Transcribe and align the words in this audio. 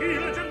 gentile, 0.00 0.32
gentile 0.34 0.49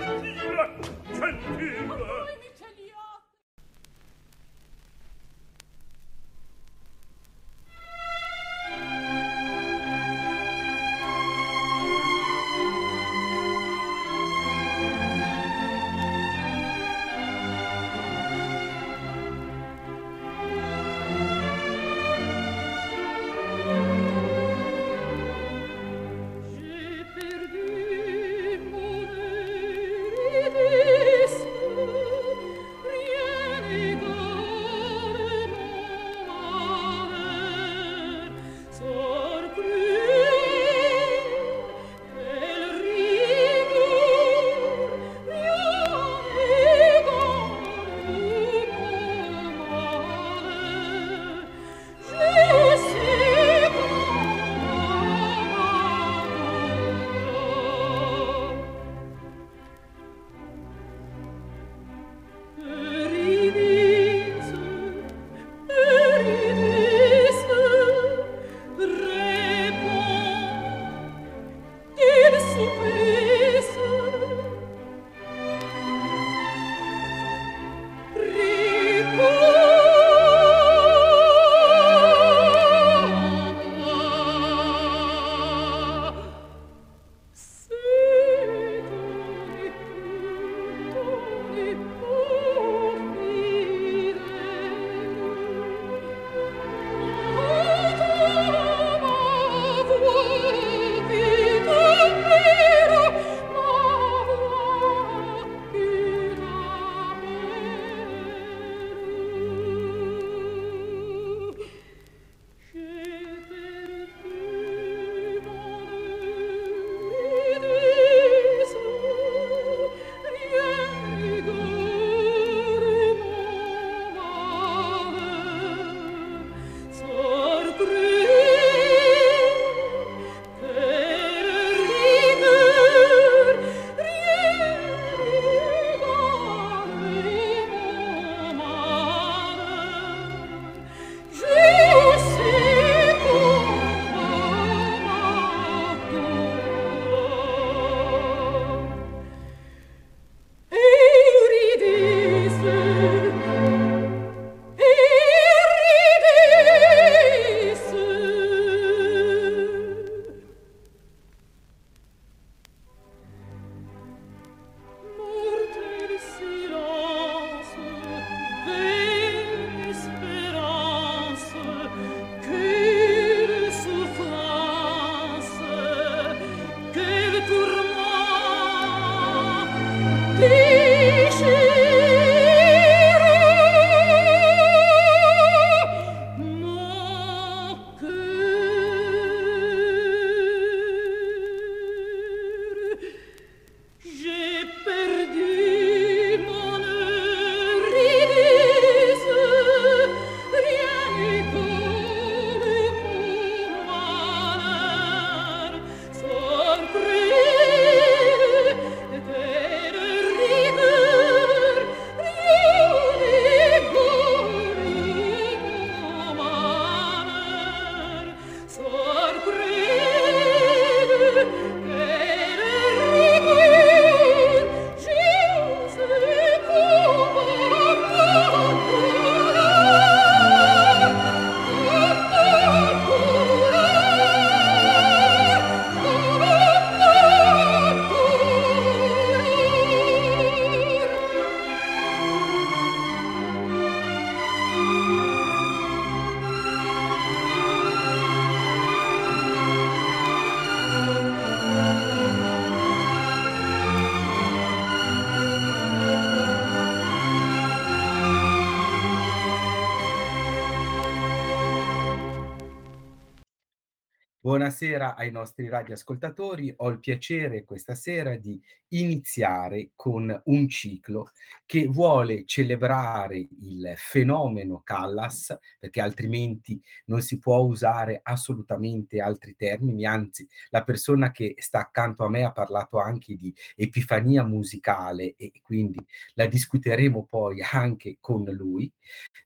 Buonasera 264.79 265.15
ai 265.17 265.29
nostri 265.29 265.67
radioascoltatori. 265.67 266.73
Ho 266.77 266.87
il 266.87 267.01
piacere 267.01 267.65
questa 267.65 267.95
sera 267.95 268.37
di 268.37 268.57
iniziare 268.89 269.91
con 269.93 270.41
un 270.45 270.69
ciclo 270.69 271.33
che 271.65 271.85
vuole 271.87 272.45
celebrare 272.45 273.45
il 273.59 273.91
fenomeno 273.97 274.79
Callas, 274.81 275.53
perché 275.77 275.99
altrimenti 275.99 276.81
non 277.07 277.21
si 277.21 277.39
può 277.39 277.57
usare 277.57 278.21
assolutamente 278.23 279.19
altri 279.19 279.53
termini, 279.57 280.05
anzi 280.05 280.47
la 280.69 280.85
persona 280.85 281.31
che 281.31 281.55
sta 281.57 281.79
accanto 281.79 282.23
a 282.23 282.29
me 282.29 282.45
ha 282.45 282.53
parlato 282.53 282.99
anche 282.99 283.35
di 283.35 283.53
epifania 283.75 284.45
musicale 284.45 285.35
e 285.35 285.51
quindi 285.61 285.99
la 286.35 286.45
discuteremo 286.45 287.27
poi 287.29 287.61
anche 287.69 288.15
con 288.21 288.45
lui, 288.45 288.89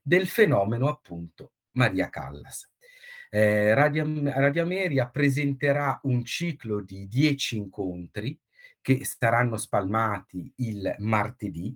del 0.00 0.28
fenomeno 0.28 0.86
appunto 0.86 1.54
Maria 1.72 2.08
Callas. 2.08 2.68
Eh, 3.36 3.74
Radio, 3.74 4.04
Radio 4.30 4.62
Ameria 4.62 5.08
presenterà 5.08 5.98
un 6.04 6.24
ciclo 6.24 6.80
di 6.80 7.08
dieci 7.08 7.56
incontri 7.56 8.38
che 8.80 9.04
saranno 9.04 9.56
spalmati 9.56 10.52
il 10.58 10.94
martedì, 10.98 11.74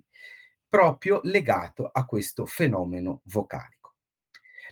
proprio 0.69 1.19
legato 1.23 1.89
a 1.91 2.05
questo 2.05 2.45
fenomeno 2.45 3.23
vocale. 3.25 3.78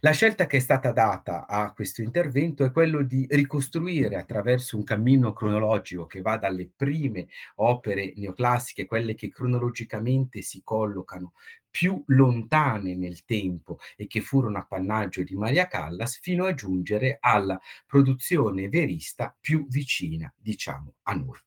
La 0.02 0.12
scelta 0.12 0.46
che 0.46 0.58
è 0.58 0.60
stata 0.60 0.92
data 0.92 1.48
a 1.48 1.74
questo 1.74 2.04
intervento 2.04 2.64
è 2.64 2.72
quello 2.72 3.02
di 3.02 3.26
ricostruire 3.32 4.16
attraverso 4.16 4.78
un 4.78 4.84
cammino 4.84 5.34
cronologico 5.34 6.06
che 6.06 6.22
va 6.22 6.38
dalle 6.38 6.70
prime 6.76 7.28
opere 7.56 8.14
neoclassiche, 8.16 8.86
quelle 8.86 9.16
che 9.16 9.30
cronologicamente 9.30 10.44
si 10.44 10.62
collocano 10.64 11.34
più 11.68 12.04
lontane 12.08 12.96
nel 12.96 13.26
tempo 13.26 13.80
e 13.96 14.06
che 14.06 14.22
furono 14.22 14.60
appannaggio 14.60 15.24
di 15.24 15.36
Maria 15.36 15.66
Callas, 15.66 16.20
fino 16.20 16.46
a 16.46 16.54
giungere 16.54 17.18
alla 17.20 17.60
produzione 17.88 18.70
verista 18.70 19.36
più 19.40 19.66
vicina, 19.68 20.32
diciamo, 20.38 20.94
a 21.04 21.14
noi. 21.14 21.40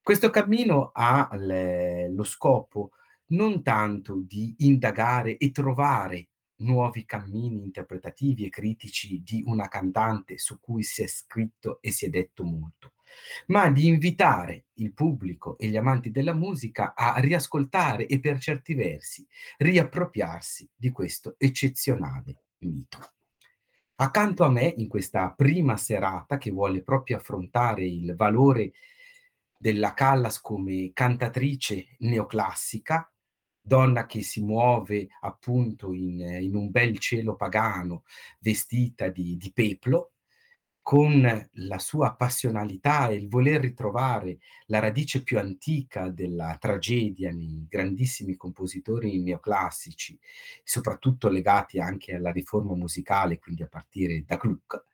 Questo 0.00 0.30
cammino 0.30 0.92
ha 0.94 1.28
le, 1.34 2.10
lo 2.10 2.24
scopo 2.24 2.92
non 3.32 3.62
tanto 3.62 4.22
di 4.26 4.54
indagare 4.60 5.36
e 5.36 5.50
trovare 5.50 6.29
nuovi 6.60 7.04
cammini 7.04 7.62
interpretativi 7.62 8.46
e 8.46 8.50
critici 8.50 9.22
di 9.22 9.42
una 9.46 9.68
cantante 9.68 10.38
su 10.38 10.58
cui 10.60 10.82
si 10.82 11.02
è 11.02 11.06
scritto 11.06 11.78
e 11.80 11.90
si 11.90 12.06
è 12.06 12.08
detto 12.08 12.44
molto, 12.44 12.94
ma 13.46 13.70
di 13.70 13.86
invitare 13.86 14.66
il 14.74 14.92
pubblico 14.92 15.58
e 15.58 15.68
gli 15.68 15.76
amanti 15.76 16.10
della 16.10 16.34
musica 16.34 16.94
a 16.94 17.18
riascoltare 17.18 18.06
e 18.06 18.20
per 18.20 18.38
certi 18.38 18.74
versi 18.74 19.26
riappropriarsi 19.58 20.68
di 20.74 20.90
questo 20.90 21.34
eccezionale 21.38 22.42
mito. 22.58 22.98
Accanto 23.96 24.44
a 24.44 24.50
me, 24.50 24.72
in 24.78 24.88
questa 24.88 25.30
prima 25.30 25.76
serata 25.76 26.38
che 26.38 26.50
vuole 26.50 26.82
proprio 26.82 27.18
affrontare 27.18 27.84
il 27.84 28.14
valore 28.16 28.72
della 29.54 29.92
Callas 29.92 30.40
come 30.40 30.90
cantatrice 30.94 31.96
neoclassica, 31.98 33.09
donna 33.70 34.04
che 34.04 34.22
si 34.22 34.42
muove 34.42 35.06
appunto 35.20 35.92
in, 35.92 36.18
in 36.18 36.56
un 36.56 36.72
bel 36.72 36.98
cielo 36.98 37.36
pagano, 37.36 38.02
vestita 38.40 39.08
di, 39.08 39.36
di 39.36 39.52
peplo, 39.52 40.14
con 40.82 41.48
la 41.52 41.78
sua 41.78 42.16
passionalità 42.16 43.10
e 43.10 43.14
il 43.14 43.28
voler 43.28 43.60
ritrovare 43.60 44.38
la 44.66 44.80
radice 44.80 45.22
più 45.22 45.38
antica 45.38 46.08
della 46.08 46.56
tragedia 46.58 47.30
nei 47.30 47.64
grandissimi 47.68 48.34
compositori 48.34 49.22
neoclassici, 49.22 50.18
soprattutto 50.64 51.28
legati 51.28 51.78
anche 51.78 52.16
alla 52.16 52.32
riforma 52.32 52.74
musicale, 52.74 53.38
quindi 53.38 53.62
a 53.62 53.68
partire 53.68 54.24
da 54.26 54.34
Gluck, 54.34 54.84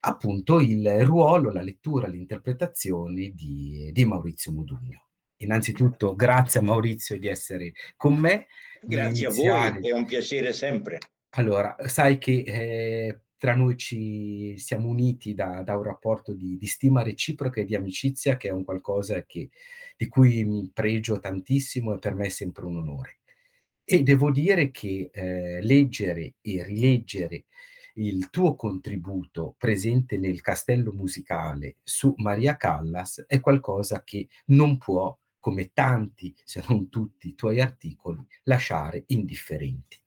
appunto 0.00 0.60
il 0.60 1.04
ruolo, 1.04 1.50
la 1.50 1.62
lettura, 1.62 2.06
l'interpretazione 2.06 3.30
di, 3.30 3.90
di 3.92 4.04
Maurizio 4.04 4.52
Modugno 4.52 5.06
innanzitutto 5.40 6.14
grazie 6.14 6.60
a 6.60 6.62
Maurizio 6.62 7.18
di 7.18 7.28
essere 7.28 7.72
con 7.96 8.16
me. 8.16 8.46
Grazie 8.82 9.26
iniziare. 9.26 9.68
a 9.68 9.80
voi, 9.80 9.88
è 9.90 9.92
un 9.92 10.04
piacere 10.06 10.52
sempre. 10.52 10.98
Allora, 11.34 11.76
sai 11.86 12.18
che 12.18 12.42
eh, 12.46 13.20
tra 13.36 13.54
noi 13.54 13.76
ci 13.76 14.58
siamo 14.58 14.88
uniti 14.88 15.34
da, 15.34 15.62
da 15.62 15.76
un 15.76 15.82
rapporto 15.82 16.32
di, 16.32 16.56
di, 16.58 16.66
stima 16.66 17.02
reciproca 17.02 17.60
e 17.60 17.64
di 17.64 17.74
amicizia 17.74 18.36
che 18.36 18.48
è 18.48 18.52
un 18.52 18.64
qualcosa 18.64 19.22
che, 19.24 19.50
di 19.96 20.08
cui 20.08 20.44
mi 20.44 20.70
pregio 20.72 21.20
tantissimo 21.20 21.94
e 21.94 21.98
per 21.98 22.14
me 22.14 22.26
è 22.26 22.30
sempre 22.30 22.64
un 22.64 22.78
onore. 22.78 23.18
E 23.84 24.02
devo 24.02 24.30
dire 24.30 24.70
che 24.70 25.10
eh, 25.12 25.60
leggere 25.62 26.34
e 26.40 26.64
rileggere 26.64 27.44
il 27.94 28.30
tuo 28.30 28.54
contributo 28.54 29.54
presente 29.58 30.16
nel 30.16 30.40
castello 30.40 30.92
musicale 30.92 31.76
su 31.82 32.14
Maria 32.18 32.56
Callas 32.56 33.24
è 33.26 33.40
qualcosa 33.40 34.02
che 34.04 34.28
non 34.46 34.78
può 34.78 35.16
come 35.40 35.72
tanti, 35.72 36.34
se 36.44 36.62
non 36.68 36.88
tutti, 36.88 37.28
i 37.28 37.34
tuoi 37.34 37.60
articoli, 37.60 38.24
lasciare 38.44 39.04
indifferenti. 39.08 39.98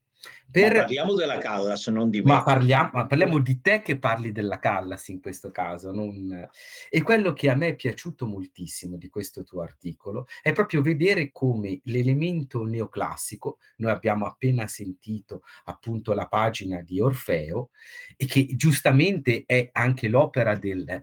Per... 0.49 0.71
Ma 0.71 0.79
parliamo 0.81 1.15
della 1.15 1.39
Callas, 1.39 1.87
non 1.87 2.11
di 2.11 2.21
me. 2.21 2.31
Ma 2.31 2.43
parliamo, 2.43 2.91
ma 2.93 3.07
parliamo, 3.07 3.39
di 3.39 3.59
te 3.59 3.81
che 3.81 3.97
parli 3.97 4.31
della 4.31 4.59
Callas 4.59 5.07
in 5.07 5.19
questo 5.19 5.49
caso. 5.49 5.91
Non... 5.91 6.47
E 6.89 7.01
quello 7.01 7.33
che 7.33 7.49
a 7.49 7.55
me 7.55 7.69
è 7.69 7.75
piaciuto 7.75 8.27
moltissimo 8.27 8.95
di 8.97 9.09
questo 9.09 9.43
tuo 9.43 9.61
articolo 9.61 10.27
è 10.43 10.53
proprio 10.53 10.83
vedere 10.83 11.31
come 11.31 11.81
l'elemento 11.85 12.63
neoclassico, 12.65 13.57
noi 13.77 13.91
abbiamo 13.91 14.27
appena 14.27 14.67
sentito 14.67 15.41
appunto 15.65 16.13
la 16.13 16.27
pagina 16.27 16.81
di 16.81 17.01
Orfeo, 17.01 17.71
e 18.15 18.27
che 18.27 18.45
giustamente 18.55 19.43
è 19.47 19.69
anche 19.71 20.07
l'opera 20.07 20.55
del, 20.55 21.01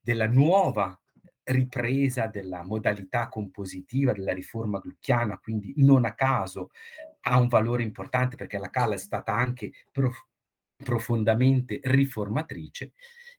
della 0.00 0.28
nuova 0.28 0.96
ripresa 1.44 2.26
della 2.26 2.62
modalità 2.62 3.28
compositiva 3.28 4.12
della 4.12 4.32
riforma 4.32 4.78
glucchiana, 4.78 5.38
quindi 5.38 5.72
non 5.76 6.04
a 6.04 6.14
caso 6.14 6.70
ha 7.22 7.38
un 7.38 7.48
valore 7.48 7.82
importante 7.82 8.36
perché 8.36 8.58
la 8.58 8.70
Calla 8.70 8.94
è 8.94 8.98
stata 8.98 9.34
anche 9.34 9.72
prof- 9.90 10.26
profondamente 10.76 11.80
riformatrice, 11.82 12.92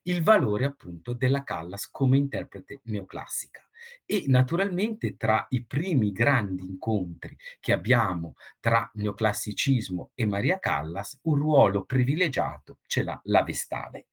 il 0.04 0.22
valore 0.22 0.64
appunto 0.64 1.12
della 1.12 1.42
Callas 1.44 1.90
come 1.90 2.16
interprete 2.16 2.80
neoclassica. 2.84 3.66
E 4.04 4.24
naturalmente 4.26 5.16
tra 5.16 5.46
i 5.50 5.64
primi 5.64 6.12
grandi 6.12 6.62
incontri 6.62 7.36
che 7.60 7.72
abbiamo 7.72 8.34
tra 8.60 8.90
neoclassicismo 8.94 10.10
e 10.14 10.26
Maria 10.26 10.58
Callas, 10.58 11.18
un 11.22 11.36
ruolo 11.36 11.84
privilegiato 11.84 12.78
ce 12.86 13.02
l'ha 13.02 13.20
la 13.24 13.42
Vestale 13.42 14.06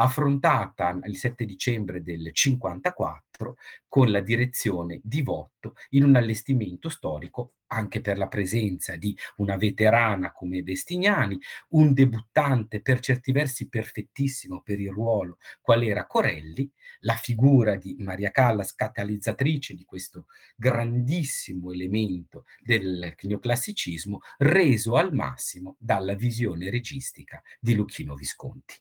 affrontata 0.00 0.98
il 1.04 1.16
7 1.16 1.44
dicembre 1.44 2.02
del 2.02 2.30
54 2.32 3.56
con 3.88 4.10
la 4.10 4.20
direzione 4.20 5.00
di 5.02 5.22
Votto 5.22 5.74
in 5.90 6.04
un 6.04 6.16
allestimento 6.16 6.88
storico 6.88 7.54
anche 7.68 8.00
per 8.00 8.18
la 8.18 8.28
presenza 8.28 8.96
di 8.96 9.16
una 9.36 9.56
veterana 9.56 10.32
come 10.32 10.62
Destignani, 10.62 11.38
un 11.70 11.92
debuttante 11.92 12.80
per 12.80 13.00
certi 13.00 13.32
versi 13.32 13.68
perfettissimo 13.68 14.60
per 14.62 14.80
il 14.80 14.90
ruolo 14.90 15.38
qual 15.60 15.82
era 15.82 16.06
Corelli, 16.06 16.70
la 17.00 17.14
figura 17.14 17.76
di 17.76 17.96
Maria 18.00 18.30
Callas 18.30 18.74
catalizzatrice 18.74 19.74
di 19.74 19.84
questo 19.84 20.26
grandissimo 20.56 21.72
elemento 21.72 22.44
del 22.60 23.14
neoclassicismo 23.20 24.20
reso 24.38 24.96
al 24.96 25.12
massimo 25.12 25.76
dalla 25.78 26.14
visione 26.14 26.70
registica 26.70 27.42
di 27.60 27.74
Luchino 27.74 28.14
Visconti. 28.14 28.74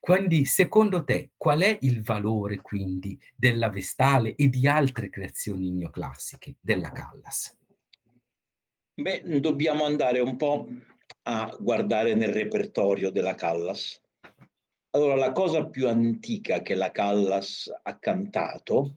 Quindi, 0.00 0.46
secondo 0.46 1.04
te, 1.04 1.32
qual 1.36 1.60
è 1.60 1.76
il 1.82 2.02
valore 2.02 2.62
quindi 2.62 3.20
della 3.36 3.68
Vestale 3.68 4.34
e 4.34 4.48
di 4.48 4.66
altre 4.66 5.10
creazioni 5.10 5.70
neoclassiche 5.70 6.56
della 6.58 6.90
Callas? 6.90 7.54
Beh, 8.94 9.40
dobbiamo 9.40 9.84
andare 9.84 10.20
un 10.20 10.36
po' 10.36 10.66
a 11.24 11.54
guardare 11.60 12.14
nel 12.14 12.32
repertorio 12.32 13.10
della 13.10 13.34
Callas. 13.34 14.00
Allora, 14.92 15.16
la 15.16 15.32
cosa 15.32 15.66
più 15.66 15.86
antica 15.86 16.62
che 16.62 16.74
la 16.74 16.90
Callas 16.90 17.70
ha 17.82 17.98
cantato 17.98 18.96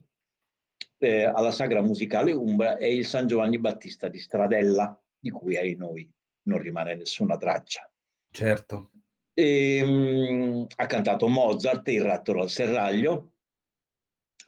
eh, 0.98 1.24
alla 1.24 1.52
Sagra 1.52 1.82
Musicale 1.82 2.32
Umbra 2.32 2.78
è 2.78 2.86
il 2.86 3.04
San 3.04 3.26
Giovanni 3.26 3.58
Battista 3.58 4.08
di 4.08 4.18
Stradella, 4.18 4.98
di 5.18 5.30
cui 5.30 5.56
ai 5.56 5.76
noi 5.76 6.10
non 6.44 6.58
rimane 6.58 6.94
nessuna 6.96 7.36
traccia. 7.36 7.88
Certo. 8.30 8.90
E, 9.36 9.82
um, 9.82 10.66
ha 10.76 10.86
cantato 10.86 11.26
Mozart, 11.26 11.88
Il 11.88 12.02
rattolo 12.02 12.42
al 12.42 12.50
serraglio, 12.50 13.32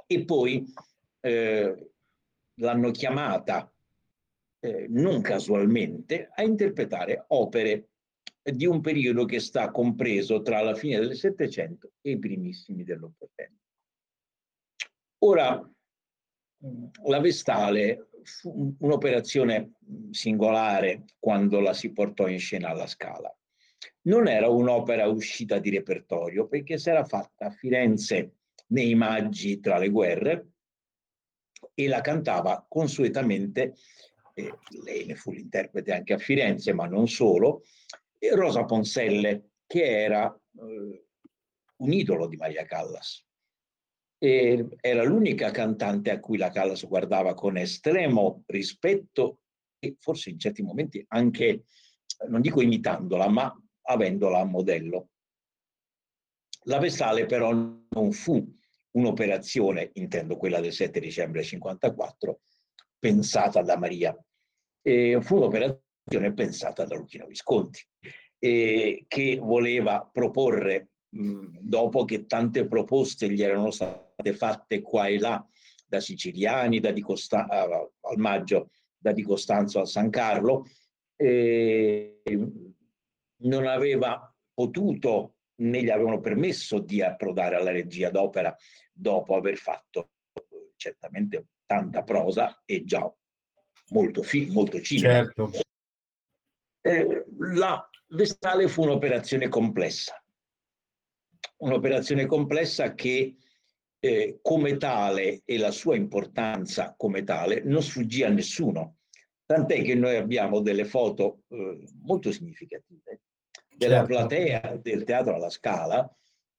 e 0.07 0.25
poi 0.25 0.64
eh, 1.21 1.90
l'hanno 2.61 2.90
chiamata 2.93 3.73
eh, 4.61 4.87
non 4.88 5.21
casualmente 5.21 6.31
a 6.33 6.43
interpretare 6.43 7.25
opere 7.28 7.88
di 8.43 8.64
un 8.64 8.81
periodo 8.81 9.25
che 9.25 9.40
sta 9.40 9.73
compreso 9.73 10.40
tra 10.40 10.62
la 10.62 10.75
fine 10.75 11.00
del 11.00 11.16
Settecento 11.16 11.93
e 12.00 12.12
i 12.12 12.19
primissimi 12.19 12.85
dell'Ottocento. 12.85 13.64
Ora, 15.25 15.71
la 17.05 17.21
Vestale 17.21 18.09
fu 18.23 18.76
un'operazione 18.78 19.73
singolare 20.11 21.05
quando 21.19 21.59
la 21.59 21.73
si 21.73 21.90
portò 21.90 22.28
in 22.28 22.38
scena 22.38 22.69
alla 22.69 22.87
Scala 22.87 23.37
non 24.02 24.28
era 24.28 24.49
un'opera 24.49 25.07
uscita 25.09 25.59
di 25.59 25.71
repertorio 25.71 26.47
perché 26.47 26.78
si 26.78 26.90
era 26.90 27.05
fatta 27.05 27.47
a 27.47 27.50
Firenze 27.50 28.33
nei 28.69 28.95
maggi 28.95 29.61
tra 29.61 29.78
le 29.78 29.88
guerre 29.88 30.49
e 31.75 31.88
la 31.88 32.00
cantava 32.00 32.64
consuetamente, 32.69 33.75
eh, 34.35 34.52
lei 34.83 35.07
ne 35.07 35.14
fu 35.14 35.31
l'interprete 35.31 35.93
anche 35.93 36.14
a 36.14 36.19
Firenze, 36.19 36.73
ma 36.73 36.87
non 36.87 37.09
solo, 37.09 37.64
Rosa 38.33 38.64
Ponselle, 38.64 39.50
che 39.66 39.85
era 39.85 40.33
eh, 40.35 41.07
un 41.76 41.93
idolo 41.93 42.26
di 42.26 42.37
Maria 42.37 42.64
Callas. 42.64 43.25
E 44.19 44.66
era 44.81 45.05
l'unica 45.05 45.50
cantante 45.50 46.11
a 46.11 46.19
cui 46.21 46.38
la 46.38 46.50
Callas 46.50 46.87
guardava 46.87 47.35
con 47.35 47.59
estremo 47.59 48.43
rispetto 48.47 49.40
e 49.78 49.97
forse 49.99 50.31
in 50.31 50.38
certi 50.38 50.62
momenti 50.62 51.05
anche, 51.09 51.64
non 52.28 52.40
dico 52.40 52.62
imitandola, 52.62 53.28
ma 53.28 53.55
avendola 53.87 54.40
a 54.40 54.45
modello. 54.45 55.09
La 56.64 56.78
Vestale 56.78 57.26
però 57.26 57.52
non 57.52 58.12
fu 58.12 58.45
un'operazione, 58.93 59.90
intendo 59.95 60.37
quella 60.37 60.61
del 60.61 60.73
7 60.73 60.99
dicembre 61.00 61.43
54, 61.43 62.40
pensata 62.99 63.62
da 63.62 63.76
Maria. 63.76 64.16
E 64.83 65.19
fu 65.21 65.37
un'operazione 65.37 66.33
pensata 66.35 66.85
da 66.85 66.97
Luchino 66.97 67.26
Visconti, 67.26 67.81
eh, 68.38 69.05
che 69.07 69.38
voleva 69.40 70.09
proporre, 70.11 70.90
mh, 71.11 71.59
dopo 71.61 72.05
che 72.05 72.26
tante 72.26 72.66
proposte 72.66 73.31
gli 73.31 73.43
erano 73.43 73.71
state 73.71 74.33
fatte 74.35 74.81
qua 74.81 75.07
e 75.07 75.19
là, 75.19 75.47
da 75.87 76.00
siciliani, 76.00 76.81
da 76.81 76.90
Di 76.90 77.00
Costa- 77.00 77.47
al 77.49 78.19
maggio, 78.19 78.71
da 78.99 79.12
Di 79.12 79.23
Costanzo 79.23 79.81
a 79.81 79.85
San 79.85 80.11
Carlo, 80.11 80.66
eh, 81.16 82.23
non 83.43 83.66
aveva 83.66 84.33
potuto 84.52 85.37
né 85.59 85.83
gli 85.83 85.90
avevano 85.90 86.21
permesso 86.21 86.78
di 86.78 87.02
approdare 87.02 87.57
alla 87.57 87.71
regia 87.71 88.11
d'opera 88.11 88.55
dopo 88.93 89.37
aver 89.37 89.57
fatto 89.57 90.11
certamente 90.76 91.47
tanta 91.64 92.02
prosa 92.02 92.62
e 92.64 92.85
già 92.85 93.11
molto 93.90 94.23
film, 94.23 94.52
molto 94.52 94.81
cinema. 94.81 95.14
Certo. 95.14 95.50
Eh, 96.83 97.25
la 97.38 97.88
Vestale 98.09 98.69
fu 98.69 98.83
un'operazione 98.83 99.49
complessa, 99.49 100.23
un'operazione 101.57 102.26
complessa 102.26 102.95
che 102.95 103.37
eh, 103.99 104.38
come 104.40 104.76
tale 104.76 105.43
e 105.45 105.59
la 105.59 105.73
sua 105.73 105.97
importanza 105.97 106.95
come 106.97 107.25
tale 107.25 107.62
non 107.64 107.83
sfuggì 107.83 108.23
a 108.23 108.28
nessuno, 108.28 108.99
tant'è 109.45 109.83
che 109.83 109.97
noi 109.97 110.14
abbiamo 110.14 110.61
delle 110.61 110.85
foto 110.85 111.43
eh, 111.49 111.83
molto 112.02 112.31
significative 112.31 113.23
della 113.76 114.06
certo. 114.06 114.06
platea 114.06 114.78
del 114.80 115.04
Teatro 115.04 115.35
alla 115.35 115.50
Scala 115.50 116.11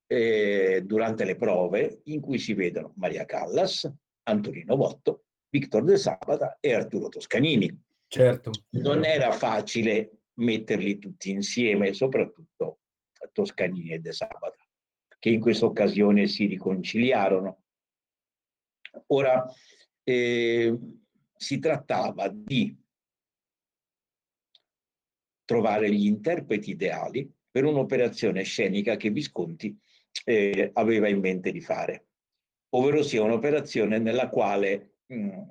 eh, 0.06 0.84
durante 0.86 1.26
le 1.26 1.36
prove 1.36 2.02
in 2.06 2.22
cui 2.22 2.40
si 2.40 2.54
vedono 2.54 2.94
Maria 2.96 3.26
Callas, 3.26 3.92
Antonino 4.24 4.78
Botto, 4.78 5.26
Victor 5.50 5.84
De 5.84 5.98
Sabata 5.98 6.58
e 6.60 6.74
Arturo 6.74 7.10
Toscanini. 7.10 7.86
Certo. 8.08 8.52
Non 8.72 9.04
era 9.04 9.32
facile 9.32 10.20
metterli 10.36 11.00
tutti 11.00 11.32
insieme, 11.32 11.94
soprattutto 11.94 12.80
Toscanini 13.32 13.92
e 13.92 14.00
De 14.00 14.14
Sabata, 14.14 14.66
che 15.20 15.30
in 15.30 15.40
questa 15.40 15.66
occasione 15.66 16.28
si 16.28 16.46
riconciliarono. 16.46 17.64
Ora, 19.08 19.46
eh, 20.04 20.78
si 21.36 21.60
trattava 21.60 22.30
di 22.30 22.76
trovare 25.48 25.90
gli 25.90 26.06
interpreti 26.06 26.72
ideali 26.72 27.32
per 27.50 27.64
un'operazione 27.64 28.44
scenica 28.44 28.98
che 28.98 29.10
Visconti 29.10 29.76
eh, 30.26 30.72
aveva 30.74 31.08
in 31.08 31.20
mente 31.20 31.52
di 31.52 31.62
fare, 31.62 32.08
ovvero 32.76 33.02
sia 33.02 33.24
un'operazione 33.24 33.98
nella 33.98 34.28
quale 34.28 34.98
mh, 35.06 35.16
mm, 35.16 35.42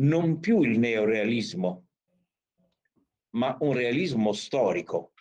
non 0.00 0.40
più 0.40 0.62
il 0.62 0.80
neorealismo, 0.80 1.86
ma 3.36 3.56
un 3.60 3.72
realismo 3.72 4.32
storico, 4.32 5.12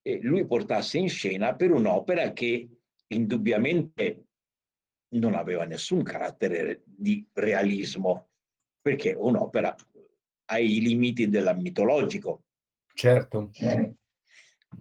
eh, 0.00 0.18
lui 0.22 0.46
portasse 0.46 0.96
in 0.96 1.10
scena 1.10 1.54
per 1.54 1.72
un'opera 1.72 2.32
che 2.32 2.68
indubbiamente 3.08 4.24
non 5.12 5.34
aveva 5.34 5.64
nessun 5.64 6.02
carattere 6.02 6.82
di 6.86 7.24
realismo, 7.34 8.30
perché 8.80 9.12
un'opera 9.12 9.76
ai 10.46 10.80
limiti 10.80 11.28
del 11.28 11.54
mitologico, 11.58 12.44
Certo. 12.94 13.50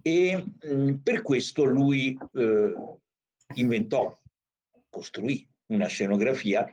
E 0.02 0.46
mm, 0.68 0.96
per 1.04 1.22
questo 1.22 1.64
lui 1.64 2.18
eh, 2.34 2.74
inventò, 3.56 4.18
costruì 4.90 5.48
una 5.68 5.88
scenografia 5.88 6.66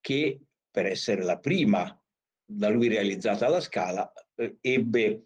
che 0.00 0.40
per 0.70 0.86
essere 0.86 1.22
la 1.22 1.38
prima 1.38 2.00
da 2.44 2.68
lui 2.68 2.88
realizzata 2.88 3.46
alla 3.46 3.60
Scala 3.60 4.12
eh, 4.34 4.58
ebbe 4.60 5.24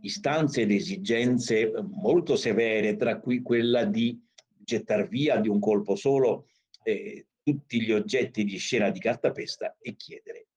istanze 0.00 0.62
ed 0.62 0.72
esigenze 0.72 1.70
molto 1.82 2.36
severe, 2.36 2.96
tra 2.96 3.20
cui 3.20 3.42
quella 3.42 3.84
di 3.84 4.20
gettar 4.58 5.08
via 5.08 5.36
di 5.36 5.48
un 5.48 5.60
colpo 5.60 5.94
solo 5.94 6.48
eh, 6.82 7.26
tutti 7.42 7.80
gli 7.80 7.92
oggetti 7.92 8.44
di 8.44 8.56
scena 8.56 8.90
di 8.90 8.98
cartapesta 8.98 9.76
e 9.80 9.94
chiedere 9.96 10.48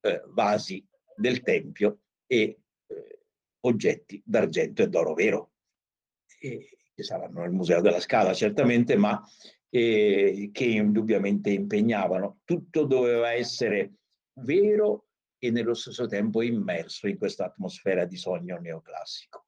eh, 0.00 0.22
vasi 0.28 0.84
del 1.14 1.42
Tempio 1.42 2.00
e 2.26 2.60
oggetti 3.60 4.22
d'argento 4.24 4.82
e 4.82 4.88
d'oro 4.88 5.14
vero, 5.14 5.52
che 6.38 7.02
saranno 7.02 7.40
nel 7.40 7.50
Museo 7.50 7.80
della 7.80 8.00
Scala 8.00 8.32
certamente, 8.34 8.96
ma 8.96 9.22
eh, 9.68 10.50
che 10.52 10.64
indubbiamente 10.64 11.50
impegnavano. 11.50 12.40
Tutto 12.44 12.84
doveva 12.84 13.32
essere 13.32 13.94
vero 14.40 15.06
e 15.38 15.50
nello 15.50 15.74
stesso 15.74 16.06
tempo 16.06 16.42
immerso 16.42 17.08
in 17.08 17.16
questa 17.16 17.46
atmosfera 17.46 18.04
di 18.04 18.16
sogno 18.16 18.58
neoclassico. 18.58 19.46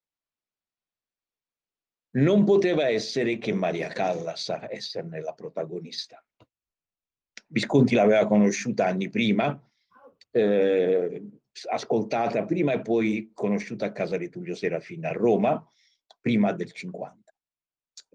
Non 2.15 2.45
poteva 2.45 2.89
essere 2.89 3.39
che 3.39 3.53
Maria 3.53 3.89
Callas 3.89 4.51
a 4.51 4.69
esserne 4.71 5.21
la 5.21 5.33
protagonista. 5.33 6.23
Visconti 7.49 7.95
l'aveva 7.95 8.27
conosciuta 8.27 8.87
anni 8.87 9.09
prima, 9.09 9.59
eh, 10.31 11.23
ascoltata 11.69 12.45
prima 12.45 12.73
e 12.73 12.81
poi 12.81 13.31
conosciuta 13.35 13.87
a 13.87 13.93
casa 13.93 14.17
di 14.17 14.29
Tullio 14.29 14.55
Serafina 14.55 15.11
a 15.11 15.13
Roma, 15.13 15.65
prima 16.21 16.53
del 16.53 16.73
50. 16.73 17.35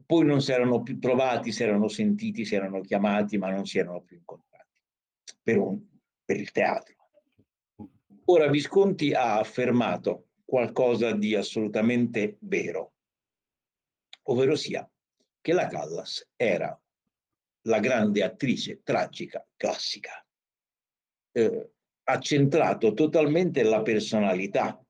Poi 0.05 0.25
non 0.25 0.41
si 0.41 0.51
erano 0.51 0.81
più 0.81 0.99
trovati, 0.99 1.51
si 1.51 1.63
erano 1.63 1.87
sentiti, 1.87 2.45
si 2.45 2.55
erano 2.55 2.81
chiamati, 2.81 3.37
ma 3.37 3.49
non 3.49 3.65
si 3.65 3.77
erano 3.77 4.01
più 4.01 4.17
incontrati 4.17 4.47
per, 5.43 5.57
un, 5.57 5.79
per 6.23 6.37
il 6.37 6.51
teatro. 6.51 6.95
Ora 8.25 8.47
Visconti 8.47 9.13
ha 9.13 9.39
affermato 9.39 10.27
qualcosa 10.43 11.13
di 11.13 11.35
assolutamente 11.35 12.37
vero, 12.39 12.93
ovvero 14.23 14.55
sia 14.55 14.89
che 15.41 15.53
la 15.53 15.67
Callas 15.67 16.29
era 16.35 16.77
la 17.63 17.79
grande 17.79 18.23
attrice 18.23 18.81
tragica 18.83 19.45
classica. 19.55 20.25
Eh, 21.31 21.71
ha 22.09 22.19
centrato 22.19 22.93
totalmente 22.93 23.63
la 23.63 23.81
personalità 23.81 24.81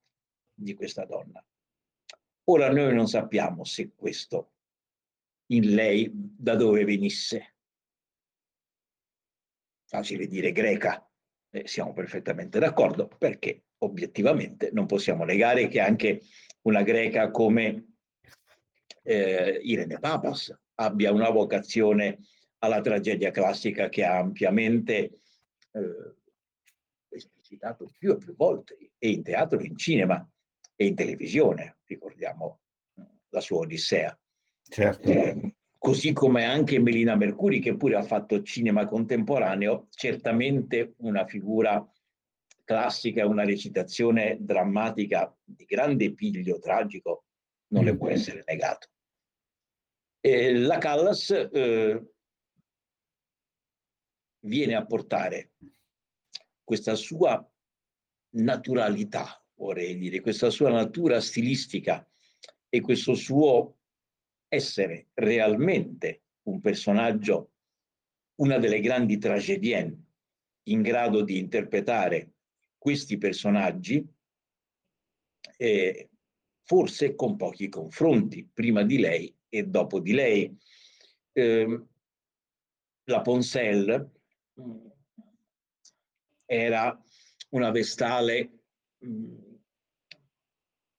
di 0.54 0.74
questa 0.76 1.06
donna. 1.06 1.44
Ora 2.50 2.72
noi 2.72 2.94
non 2.94 3.08
sappiamo 3.08 3.64
se 3.64 3.92
questo 3.96 4.54
in 5.48 5.74
lei 5.74 6.10
da 6.14 6.56
dove 6.56 6.84
venisse. 6.86 7.56
Facile 9.86 10.28
dire 10.28 10.52
greca, 10.52 11.10
eh, 11.50 11.68
siamo 11.68 11.94
perfettamente 11.94 12.60
d'accordo, 12.60 13.08
perché 13.08 13.64
obiettivamente 13.80 14.70
non 14.72 14.86
possiamo 14.86 15.24
negare 15.24 15.68
che 15.68 15.80
anche 15.80 16.22
una 16.62 16.84
greca 16.84 17.32
come 17.32 17.96
eh, 19.02 19.60
Irene 19.64 20.00
Papas 20.00 20.56
abbia 20.76 21.12
una 21.12 21.30
vocazione 21.30 22.20
alla 22.60 22.82
tragedia 22.82 23.32
classica 23.32 23.90
che 23.90 24.04
ha 24.04 24.18
ampiamente 24.18 25.20
eh, 25.72 26.17
citato 27.48 27.90
più 27.98 28.12
e 28.12 28.18
più 28.18 28.36
volte, 28.36 28.78
e 28.98 29.10
in 29.10 29.24
teatro, 29.24 29.60
in 29.62 29.78
cinema 29.78 30.28
e 30.76 30.86
in 30.86 30.96
televisione, 30.96 31.78
ricordiamo 31.86 32.60
mm, 33.00 33.04
la 33.30 33.40
sua 33.40 33.60
Odissea. 33.60 34.18
Certo. 34.62 35.10
Eh, 35.10 35.56
così 35.78 36.12
come 36.12 36.44
anche 36.44 36.80
Melina 36.80 37.16
Mercuri, 37.16 37.60
che 37.60 37.78
pure 37.78 37.96
ha 37.96 38.04
fatto 38.04 38.42
cinema 38.42 38.86
contemporaneo, 38.86 39.88
certamente 39.92 40.94
una 40.98 41.26
figura 41.26 41.86
classica, 42.66 43.26
una 43.26 43.46
recitazione 43.46 44.38
drammatica 44.42 45.34
di 45.42 45.64
grande 45.64 46.14
piglio 46.14 46.60
tragico, 46.60 47.24
non 47.68 47.86
le 47.86 47.96
può 47.96 48.10
essere 48.10 48.44
negato. 48.46 48.90
E 50.20 50.54
la 50.54 50.78
Callas 50.78 51.30
eh, 51.30 52.12
viene 54.42 54.76
a 54.76 54.86
portare 54.86 55.52
questa 56.68 56.96
sua 56.96 57.50
naturalità, 58.32 59.42
vorrei 59.54 59.98
dire, 59.98 60.20
questa 60.20 60.50
sua 60.50 60.70
natura 60.70 61.22
stilistica 61.22 62.06
e 62.68 62.82
questo 62.82 63.16
suo 63.16 63.78
essere 64.50 65.08
realmente 65.14 66.24
un 66.48 66.60
personaggio, 66.60 67.54
una 68.42 68.58
delle 68.58 68.82
grandi 68.82 69.18
tragedie 69.18 69.98
in 70.64 70.82
grado 70.82 71.22
di 71.22 71.38
interpretare 71.38 72.34
questi 72.78 73.18
personaggi, 73.18 74.06
eh, 75.56 76.10
forse 76.64 77.16
con 77.16 77.38
pochi 77.38 77.70
confronti, 77.70 78.44
prima 78.44 78.84
di 78.84 79.00
lei 79.00 79.34
e 79.48 79.64
dopo 79.64 80.02
di 80.02 80.12
lei. 80.12 80.58
Eh, 81.32 81.86
la 83.06 83.22
Poncelle 83.22 84.12
mm, 84.60 84.88
era 86.48 86.98
una 87.50 87.70
vestale 87.70 88.62
mh, 89.00 89.10
mm, 89.10 89.36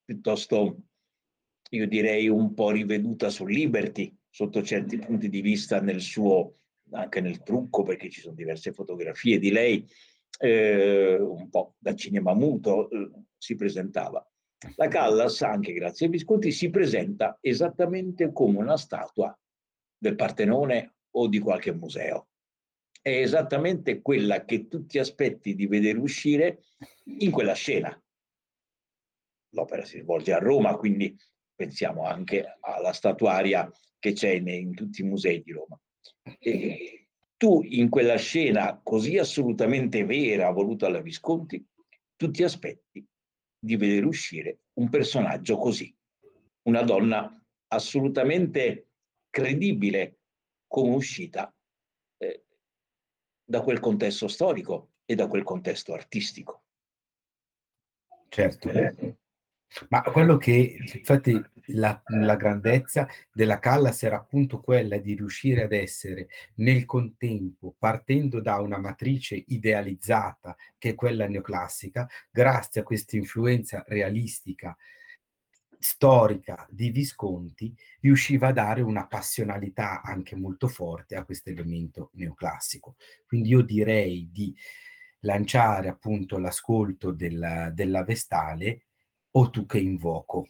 piuttosto, 0.04 0.82
io 1.70 1.88
direi, 1.88 2.28
un 2.28 2.54
po' 2.54 2.70
riveduta 2.70 3.28
su 3.30 3.44
Liberty 3.44 4.16
sotto 4.30 4.62
certi 4.62 4.98
punti 4.98 5.28
di 5.28 5.40
vista 5.40 5.80
nel 5.80 6.00
suo, 6.00 6.58
anche 6.92 7.20
nel 7.20 7.42
trucco, 7.42 7.82
perché 7.82 8.08
ci 8.08 8.20
sono 8.20 8.34
diverse 8.34 8.72
fotografie 8.72 9.38
di 9.38 9.50
lei, 9.50 9.86
eh, 10.40 11.16
un 11.18 11.48
po' 11.48 11.74
da 11.78 11.94
cinema 11.94 12.34
muto 12.34 12.88
eh, 12.88 13.10
si 13.36 13.54
presentava. 13.56 14.24
La 14.76 14.88
Callas, 14.88 15.42
anche 15.42 15.72
grazie 15.72 16.06
ai 16.06 16.12
Visconti, 16.12 16.52
si 16.52 16.70
presenta 16.70 17.38
esattamente 17.40 18.32
come 18.32 18.58
una 18.58 18.76
statua 18.76 19.36
del 19.96 20.14
Partenone 20.14 20.94
o 21.10 21.28
di 21.28 21.38
qualche 21.38 21.72
museo. 21.72 22.28
È 23.08 23.22
esattamente 23.22 24.02
quella 24.02 24.44
che 24.44 24.68
tu 24.68 24.84
ti 24.84 24.98
aspetti 24.98 25.54
di 25.54 25.66
vedere 25.66 25.98
uscire 25.98 26.64
in 27.20 27.30
quella 27.30 27.54
scena 27.54 27.98
l'opera 29.50 29.84
si 29.84 30.00
svolge 30.00 30.32
a 30.32 30.38
Roma, 30.38 30.76
quindi 30.76 31.16
pensiamo 31.54 32.04
anche 32.04 32.58
alla 32.60 32.92
statuaria 32.92 33.70
che 33.98 34.12
c'è 34.12 34.30
in, 34.30 34.74
tutti 34.74 35.00
i 35.00 35.04
musei 35.04 35.42
di 35.42 35.52
Roma. 35.52 35.80
E 36.38 37.08
tu 37.36 37.62
in 37.62 37.88
quella 37.88 38.16
scena 38.16 38.80
così 38.82 39.16
assolutamente 39.16 40.04
vera, 40.04 40.50
voluta 40.50 40.88
da 40.90 41.00
Visconti, 41.00 41.64
tu 42.16 42.30
ti 42.30 42.42
aspetti 42.42 43.04
di 43.60 43.76
vedere 43.76 44.06
uscire 44.06 44.60
un 44.74 44.88
personaggio 44.88 45.56
così, 45.56 45.94
una 46.62 46.82
donna 46.82 47.32
assolutamente 47.68 48.90
credibile 49.30 50.20
come 50.66 50.94
uscita 50.94 51.52
eh, 52.18 52.44
da 53.48 53.62
quel 53.62 53.80
contesto 53.80 54.28
storico 54.28 54.90
e 55.06 55.14
da 55.14 55.26
quel 55.26 55.42
contesto 55.42 55.94
artistico. 55.94 56.64
Certo. 58.28 58.70
Ma 59.88 60.02
quello 60.02 60.36
che 60.36 60.76
infatti 60.92 61.42
la, 61.68 62.00
la, 62.06 62.36
grandezza 62.36 63.08
della 63.32 63.58
Callas 63.58 64.02
era 64.02 64.16
appunto 64.16 64.60
quella 64.60 64.98
di 64.98 65.14
riuscire 65.14 65.62
ad 65.62 65.72
essere 65.72 66.28
nel 66.56 66.84
contempo, 66.84 67.74
partendo 67.78 68.40
da 68.40 68.60
una 68.60 68.78
matrice 68.78 69.42
idealizzata 69.46 70.54
che 70.76 70.90
è 70.90 70.94
quella 70.94 71.26
neoclassica, 71.26 72.06
grazie 72.30 72.82
a 72.82 72.84
questa 72.84 73.16
influenza 73.16 73.82
realistica 73.86 74.76
storica 75.78 76.66
di 76.70 76.90
Visconti, 76.90 77.74
riusciva 78.00 78.48
a 78.48 78.52
dare 78.52 78.82
una 78.82 79.06
passionalità 79.06 80.02
anche 80.02 80.36
molto 80.36 80.68
forte 80.68 81.16
a 81.16 81.24
questo 81.24 81.50
elemento 81.50 82.10
neoclassico. 82.14 82.96
Quindi 83.26 83.50
io 83.50 83.62
direi 83.62 84.28
di 84.32 84.54
lanciare 85.20 85.88
appunto 85.88 86.38
l'ascolto 86.38 87.10
della, 87.10 87.70
della 87.70 88.04
Vestale 88.04 88.86
o 89.32 89.50
tu 89.50 89.66
che 89.66 89.78
invoco? 89.78 90.48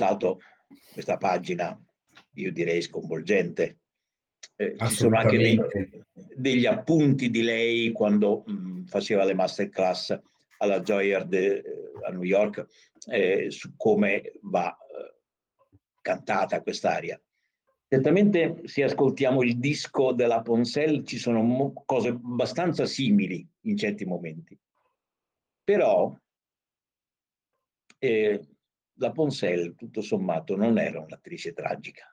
Ascoltato 0.00 0.40
questa 0.92 1.16
pagina, 1.16 1.78
io 2.34 2.52
direi 2.52 2.80
sconvolgente. 2.80 3.78
Eh, 4.56 4.76
ci 4.78 4.94
sono 4.94 5.18
anche 5.18 5.36
dei, 5.36 5.60
degli 6.34 6.66
appunti 6.66 7.30
di 7.30 7.42
lei 7.42 7.92
quando 7.92 8.42
mh, 8.46 8.84
faceva 8.86 9.24
le 9.24 9.34
masterclass 9.34 10.18
alla 10.58 10.80
Joyard 10.80 11.32
eh, 11.32 11.62
a 12.06 12.10
New 12.10 12.22
York 12.22 12.66
eh, 13.06 13.50
su 13.50 13.74
come 13.76 14.32
va 14.42 14.70
eh, 14.70 15.16
cantata 16.00 16.62
quest'aria. 16.62 17.20
Certamente 17.86 18.60
se 18.64 18.84
ascoltiamo 18.84 19.42
il 19.42 19.58
disco 19.58 20.12
della 20.12 20.42
Ponsel 20.42 21.04
ci 21.04 21.18
sono 21.18 21.72
cose 21.84 22.08
abbastanza 22.08 22.86
simili 22.86 23.46
in 23.62 23.76
certi 23.76 24.04
momenti, 24.04 24.56
però 25.64 26.14
eh, 27.98 28.49
la 29.00 29.12
Ponsel 29.12 29.74
tutto 29.76 30.02
sommato 30.02 30.56
non 30.56 30.78
era 30.78 31.00
un'attrice 31.00 31.52
tragica, 31.54 32.06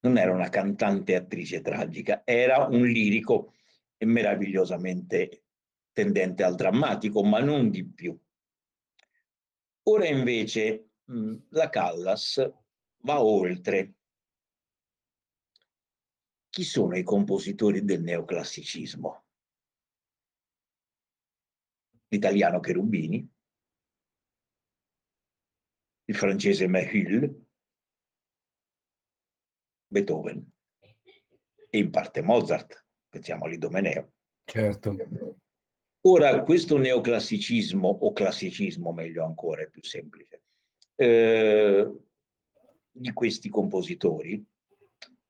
non 0.00 0.18
era 0.18 0.32
una 0.32 0.50
cantante 0.50 1.14
attrice 1.16 1.62
tragica, 1.62 2.22
era 2.24 2.66
un 2.66 2.86
lirico 2.86 3.54
meravigliosamente 3.98 5.44
tendente 5.92 6.42
al 6.42 6.54
drammatico, 6.54 7.24
ma 7.24 7.40
non 7.40 7.70
di 7.70 7.84
più. 7.86 8.18
Ora 9.84 10.06
invece 10.06 10.90
la 11.50 11.70
Callas 11.70 12.52
va 12.98 13.22
oltre 13.22 13.94
chi 16.50 16.64
sono 16.64 16.96
i 16.96 17.02
compositori 17.02 17.82
del 17.82 18.02
neoclassicismo? 18.02 19.24
L'italiano 22.08 22.60
Cherubini, 22.60 23.35
il 26.06 26.14
francese 26.14 26.66
Mahul, 26.66 27.44
Beethoven 29.88 30.52
e 31.70 31.78
in 31.78 31.90
parte 31.90 32.22
Mozart, 32.22 32.84
pensiamo 33.08 33.44
all'Idomeneo. 33.44 34.12
Certo. 34.44 34.96
Ora, 36.02 36.42
questo 36.42 36.78
neoclassicismo, 36.78 37.88
o 37.88 38.12
classicismo 38.12 38.92
meglio 38.92 39.24
ancora, 39.24 39.62
è 39.62 39.68
più 39.68 39.82
semplice, 39.82 40.42
eh, 40.94 41.92
di 42.92 43.12
questi 43.12 43.48
compositori, 43.48 44.44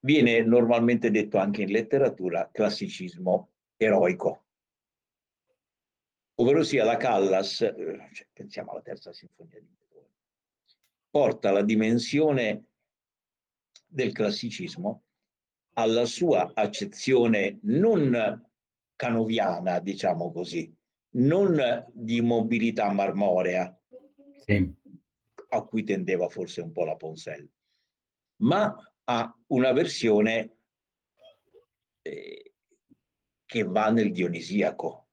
viene 0.00 0.42
normalmente 0.42 1.10
detto 1.10 1.38
anche 1.38 1.62
in 1.62 1.70
letteratura 1.70 2.48
classicismo 2.52 3.52
eroico. 3.76 4.44
Ovvero 6.38 6.62
sia 6.62 6.84
la 6.84 6.98
Callas, 6.98 7.62
eh, 7.62 8.08
cioè, 8.12 8.26
pensiamo 8.32 8.72
alla 8.72 8.82
terza 8.82 9.12
sinfonia 9.12 9.58
di 9.58 9.66
Beethoven, 9.66 9.85
porta 11.10 11.50
la 11.50 11.62
dimensione 11.62 12.64
del 13.86 14.12
classicismo 14.12 15.02
alla 15.78 16.04
sua 16.06 16.52
accezione 16.54 17.58
non 17.62 18.44
canoviana, 18.94 19.78
diciamo 19.80 20.32
così, 20.32 20.74
non 21.16 21.84
di 21.92 22.20
mobilità 22.20 22.90
marmorea, 22.90 23.78
sì. 24.44 24.74
a 25.48 25.62
cui 25.62 25.84
tendeva 25.84 26.28
forse 26.28 26.62
un 26.62 26.72
po' 26.72 26.84
la 26.84 26.96
Ponselle, 26.96 27.48
ma 28.36 28.74
ha 29.04 29.38
una 29.48 29.72
versione 29.72 30.56
eh, 32.02 32.52
che 33.44 33.62
va 33.62 33.90
nel 33.90 34.12
dionisiaco. 34.12 35.08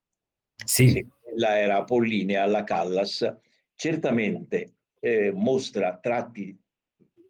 Sì. 0.64 0.90
Se 0.90 1.08
quella 1.20 1.60
era 1.60 1.78
apollinea 1.78 2.44
alla 2.44 2.64
Callas, 2.64 3.30
certamente 3.76 4.76
eh, 5.04 5.32
mostra 5.34 5.98
tratti 5.98 6.58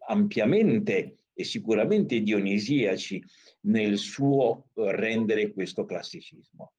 ampiamente 0.06 1.16
e 1.32 1.42
sicuramente 1.42 2.20
dionisiaci 2.20 3.20
nel 3.62 3.98
suo 3.98 4.68
rendere 4.74 5.52
questo 5.52 5.84
classicismo 5.84 6.72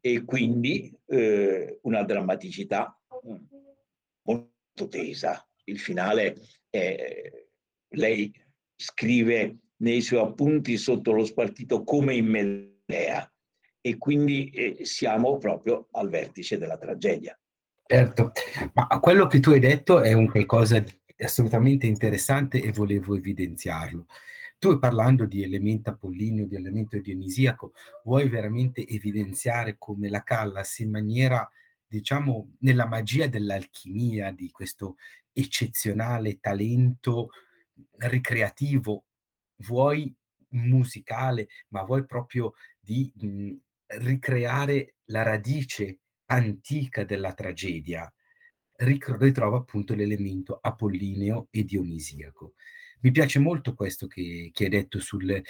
e 0.00 0.24
quindi 0.24 0.94
eh, 1.06 1.78
una 1.82 2.02
drammaticità 2.02 2.94
molto 4.22 4.88
tesa. 4.88 5.42
Il 5.64 5.78
finale 5.78 6.36
è 6.68 7.32
lei 7.92 8.30
scrive 8.76 9.58
nei 9.76 10.02
suoi 10.02 10.20
appunti 10.20 10.76
sotto 10.76 11.12
lo 11.12 11.24
spartito 11.24 11.84
come 11.84 12.14
in 12.14 12.26
Medea 12.26 13.32
e 13.80 13.96
quindi 13.96 14.50
eh, 14.50 14.84
siamo 14.84 15.38
proprio 15.38 15.88
al 15.92 16.10
vertice 16.10 16.58
della 16.58 16.76
tragedia. 16.76 17.38
Certo, 17.90 18.32
ma 18.74 18.86
quello 19.00 19.26
che 19.26 19.40
tu 19.40 19.50
hai 19.50 19.60
detto 19.60 20.00
è 20.02 20.12
un 20.12 20.28
qualcosa 20.30 20.78
di 20.78 20.92
assolutamente 21.24 21.86
interessante 21.86 22.62
e 22.62 22.70
volevo 22.70 23.16
evidenziarlo. 23.16 24.06
Tu 24.58 24.78
parlando 24.78 25.24
di 25.24 25.42
elemento 25.42 25.88
apollineo, 25.90 26.46
di 26.46 26.54
elemento 26.56 26.98
dionisiaco, 26.98 27.72
vuoi 28.04 28.28
veramente 28.28 28.86
evidenziare 28.86 29.76
come 29.78 30.10
la 30.10 30.22
Callas 30.22 30.80
in 30.80 30.90
maniera, 30.90 31.48
diciamo, 31.86 32.56
nella 32.60 32.86
magia 32.86 33.26
dell'alchimia, 33.26 34.32
di 34.32 34.50
questo 34.50 34.96
eccezionale 35.32 36.40
talento 36.40 37.30
ricreativo, 37.98 39.04
vuoi 39.66 40.14
musicale, 40.50 41.48
ma 41.68 41.82
vuoi 41.84 42.04
proprio 42.04 42.52
di 42.78 43.10
mh, 43.14 43.52
ricreare 44.04 44.96
la 45.06 45.22
radice 45.22 46.00
antica 46.28 47.04
della 47.04 47.34
tragedia, 47.34 48.12
ritrova 48.76 49.56
appunto 49.56 49.94
l'elemento 49.94 50.58
apollineo 50.60 51.48
e 51.50 51.64
dionisiaco. 51.64 52.54
Mi 53.00 53.10
piace 53.10 53.38
molto 53.38 53.74
questo 53.74 54.06
che, 54.06 54.50
che 54.52 54.64
hai 54.64 54.70
detto 54.70 55.00
sul, 55.00 55.40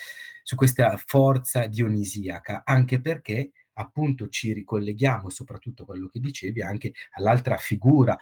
su 0.42 0.54
questa 0.56 0.96
forza 0.96 1.66
dionisiaca, 1.66 2.62
anche 2.64 3.00
perché 3.00 3.52
appunto 3.74 4.28
ci 4.28 4.52
ricolleghiamo, 4.52 5.30
soprattutto 5.30 5.82
a 5.82 5.86
quello 5.86 6.08
che 6.08 6.20
dicevi, 6.20 6.62
anche 6.62 6.92
all'altra 7.12 7.56
figura 7.56 8.18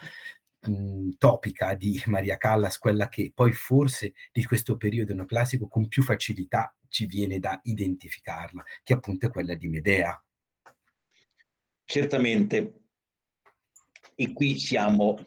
mh, 0.68 1.10
topica 1.18 1.74
di 1.74 2.00
Maria 2.06 2.36
Callas, 2.36 2.78
quella 2.78 3.08
che 3.08 3.32
poi 3.34 3.52
forse 3.52 4.12
di 4.32 4.44
questo 4.44 4.76
periodo 4.76 5.14
neoclassico 5.14 5.68
con 5.68 5.88
più 5.88 6.02
facilità 6.02 6.74
ci 6.88 7.06
viene 7.06 7.38
da 7.38 7.58
identificarla, 7.62 8.62
che 8.82 8.92
appunto 8.92 9.26
è 9.26 9.30
quella 9.30 9.54
di 9.54 9.68
Medea. 9.68 10.20
Certamente, 11.88 12.81
e 14.16 14.33
qui 14.33 14.59
siamo, 14.59 15.25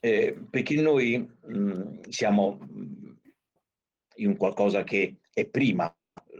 eh, 0.00 0.36
perché 0.50 0.80
noi 0.80 1.16
mh, 1.18 2.08
siamo 2.08 2.58
in 4.16 4.26
un 4.26 4.36
qualcosa 4.36 4.82
che 4.82 5.20
è 5.32 5.46
prima, 5.46 5.94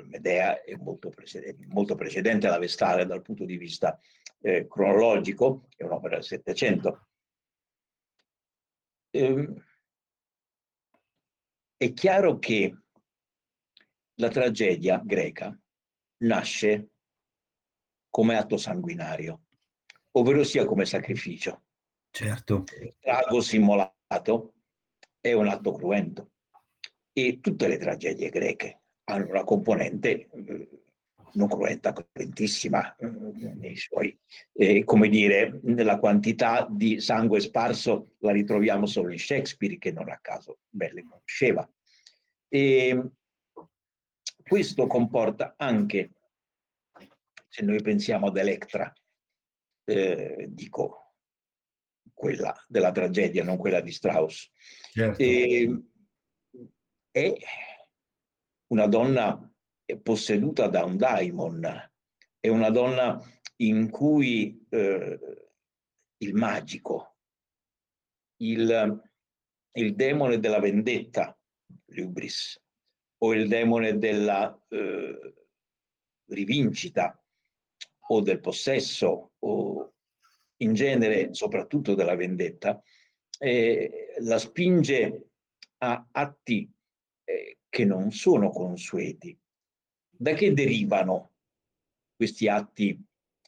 Medea 0.05 0.63
è 0.63 0.75
molto, 0.75 1.11
precedente, 1.11 1.65
molto 1.69 1.95
precedente 1.95 2.49
alla 2.49 2.59
Vestale 2.59 3.07
dal 3.07 3.23
punto 3.23 3.45
di 3.45 3.57
vista 3.57 3.99
eh, 4.41 4.67
cronologico, 4.67 5.69
è 5.77 5.85
un'opera 5.85 6.17
del 6.17 6.25
Settecento, 6.25 7.09
eh, 9.11 9.55
è 11.77 11.93
chiaro 11.93 12.39
che 12.41 12.77
la 14.15 14.29
tragedia 14.29 15.01
greca 15.05 15.57
nasce 16.25 16.91
come 18.11 18.37
atto 18.37 18.57
sanguinario, 18.57 19.42
ovvero 20.13 20.45
sia 20.45 20.65
come 20.65 20.85
sacrificio. 20.85 21.65
Certo. 22.11 22.65
Il 22.81 22.95
trago 23.01 23.41
simmolato 23.41 24.55
è 25.21 25.33
un 25.33 25.49
atto 25.49 25.73
cruento 25.73 26.31
e 27.13 27.41
tutte 27.41 27.69
le 27.69 27.79
tragedie 27.79 28.31
greche 28.31 28.81
hanno 29.05 29.29
una 29.29 29.45
componente 29.45 30.29
eh, 30.29 30.83
non 31.35 31.49
cruenta, 31.49 31.93
cruentissima 31.93 32.97
eh, 32.97 33.09
nei 33.55 33.77
suoi, 33.77 34.19
eh, 34.53 34.85
come 34.85 35.09
dire, 35.09 35.61
nella 35.63 35.99
quantità 35.99 36.67
di 36.71 37.01
sangue 37.01 37.41
sparso 37.41 38.15
la 38.19 38.33
ritroviamo 38.33 38.87
solo 38.87 39.13
in 39.13 39.19
Shakespeare, 39.19 39.79
che 39.79 39.93
non 39.93 40.11
a 40.11 40.19
caso 40.21 40.59
belle 40.69 41.05
conosceva. 41.05 41.69
E 42.49 43.11
questo 44.43 44.87
comporta 44.87 45.55
anche, 45.57 46.13
se 47.49 47.65
noi 47.65 47.81
pensiamo 47.81 48.27
ad 48.27 48.37
Electra, 48.37 48.93
eh, 49.85 50.47
dico 50.49 51.15
quella 52.13 52.55
della 52.69 52.93
tragedia, 52.93 53.43
non 53.43 53.57
quella 53.57 53.81
di 53.81 53.91
Strauss, 53.91 54.51
certo. 54.93 55.23
e, 55.23 55.83
è 57.11 57.35
una 58.69 58.87
donna 58.87 59.53
posseduta 60.03 60.69
da 60.69 60.85
un 60.85 60.97
daimon, 60.97 61.91
è 62.39 62.49
una 62.49 62.71
donna 62.71 63.21
in 63.57 63.91
cui 63.91 64.67
eh, 64.69 65.19
il 66.19 66.35
magico, 66.35 67.17
il, 68.41 69.03
il, 69.73 69.95
demone 69.95 70.39
della 70.39 70.59
vendetta, 70.59 71.37
l'ubris, 71.87 72.61
o 73.19 73.35
il 73.35 73.49
demone 73.49 73.99
della 73.99 74.59
eh, 74.69 75.35
rivincita 76.29 77.22
o 78.09 78.21
del 78.21 78.41
possesso, 78.41 79.33
o 79.39 79.95
in 80.57 80.75
genere 80.75 81.35
soprattutto 81.35 81.95
della 81.95 82.15
vendetta, 82.15 82.83
eh, 83.39 84.15
la 84.21 84.39
spinge 84.39 85.31
a 85.79 86.07
atti 86.11 86.71
eh, 87.25 87.59
che 87.69 87.85
non 87.85 88.13
sono 88.13 88.51
consueti. 88.51 89.37
Da 90.11 90.35
che 90.35 90.53
derivano 90.53 91.33
questi 92.15 92.47
atti 92.49 93.01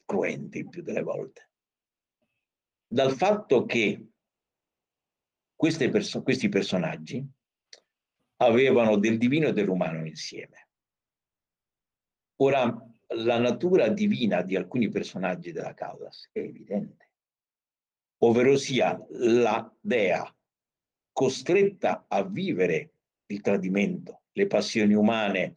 cruenti 0.04 0.66
più 0.66 0.82
delle 0.82 1.02
volte? 1.02 1.50
Dal 2.86 3.12
fatto 3.12 3.64
che 3.64 4.08
perso- 5.56 6.22
questi 6.22 6.48
personaggi 6.48 7.24
avevano 8.38 8.96
del 8.98 9.18
divino 9.18 9.48
e 9.48 9.52
dell'umano 9.52 10.04
insieme. 10.04 10.68
Ora, 12.36 12.93
la 13.08 13.38
natura 13.38 13.88
divina 13.88 14.42
di 14.42 14.56
alcuni 14.56 14.88
personaggi 14.88 15.52
della 15.52 15.74
Callas 15.74 16.28
è 16.32 16.38
evidente, 16.38 17.10
ovvero 18.18 18.56
sia 18.56 18.98
la 19.10 19.72
dea 19.80 20.34
costretta 21.12 22.06
a 22.08 22.24
vivere 22.24 22.92
il 23.26 23.40
tradimento, 23.40 24.22
le 24.32 24.46
passioni 24.46 24.94
umane, 24.94 25.56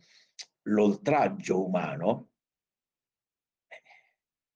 l'oltraggio 0.63 1.65
umano, 1.65 2.29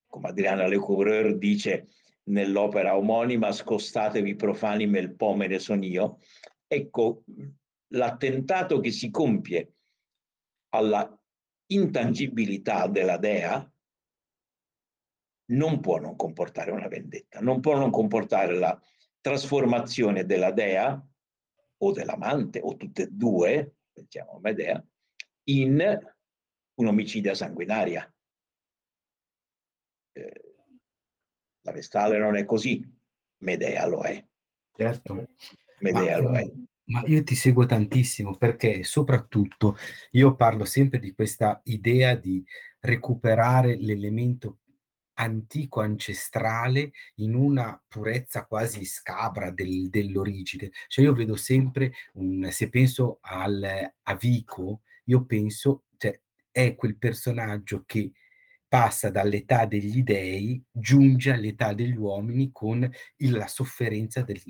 come 0.07 0.27
Adriana 0.29 0.67
Lecouvreur 0.67 1.37
dice 1.37 1.87
nell'opera 2.23 2.97
omonima 2.97 3.51
Scostatevi 3.51 4.35
profani, 4.35 4.85
mel 4.85 5.15
pomere 5.15 5.57
son 5.59 5.83
io, 5.83 6.19
ecco 6.67 7.23
l'attentato 7.93 8.79
che 8.79 8.91
si 8.91 9.09
compie 9.09 9.73
alla 10.69 11.20
intangibilità 11.73 12.87
della 12.87 13.17
dea 13.17 13.69
non 15.51 15.81
può 15.81 15.97
non 15.99 16.15
comportare 16.15 16.71
una 16.71 16.87
vendetta, 16.87 17.39
non 17.39 17.59
può 17.59 17.77
non 17.77 17.91
comportare 17.91 18.57
la 18.57 18.79
trasformazione 19.19 20.25
della 20.25 20.51
dea 20.51 21.05
o 21.83 21.91
dell'amante 21.91 22.59
o 22.61 22.77
tutte 22.77 23.03
e 23.03 23.07
due, 23.11 23.75
pensiamo 23.91 24.33
a 24.33 24.39
Medea, 24.39 24.85
in 25.45 25.99
un'omicidia 26.75 27.33
sanguinaria. 27.33 28.13
Eh, 30.13 30.55
la 31.61 31.71
Vestale 31.71 32.17
non 32.17 32.35
è 32.37 32.45
così, 32.45 32.83
Medea 33.41 33.85
lo 33.87 34.03
è. 34.03 34.25
Certo. 34.73 35.27
Medea 35.79 36.21
ma, 36.21 36.29
lo 36.29 36.37
è. 36.37 36.51
Ma 36.91 37.03
io 37.05 37.23
ti 37.23 37.35
seguo 37.35 37.65
tantissimo 37.65 38.35
perché 38.35 38.83
soprattutto 38.83 39.77
io 40.11 40.35
parlo 40.35 40.65
sempre 40.65 40.99
di 40.99 41.13
questa 41.13 41.61
idea 41.65 42.15
di 42.15 42.43
recuperare 42.81 43.77
l'elemento 43.77 44.57
antico, 45.13 45.79
ancestrale, 45.79 46.91
in 47.15 47.33
una 47.35 47.81
purezza 47.87 48.45
quasi 48.45 48.83
scabra 48.83 49.51
del, 49.51 49.89
dell'origine. 49.89 50.71
Cioè 50.87 51.05
io 51.05 51.13
vedo 51.13 51.37
sempre, 51.37 51.93
un, 52.13 52.49
se 52.51 52.69
penso 52.69 53.19
al, 53.21 53.63
a 54.01 54.15
Vico, 54.15 54.81
io 55.05 55.23
penso, 55.25 55.85
cioè, 55.97 56.19
è 56.51 56.75
quel 56.75 56.97
personaggio 56.97 57.83
che 57.85 58.11
passa 58.67 59.09
dall'età 59.09 59.65
degli 59.65 60.03
dei, 60.03 60.61
giunge 60.69 61.31
all'età 61.31 61.73
degli 61.73 61.95
uomini 61.95 62.49
con 62.51 62.89
la 63.17 63.47
sofferenza 63.47 64.23
del, 64.23 64.41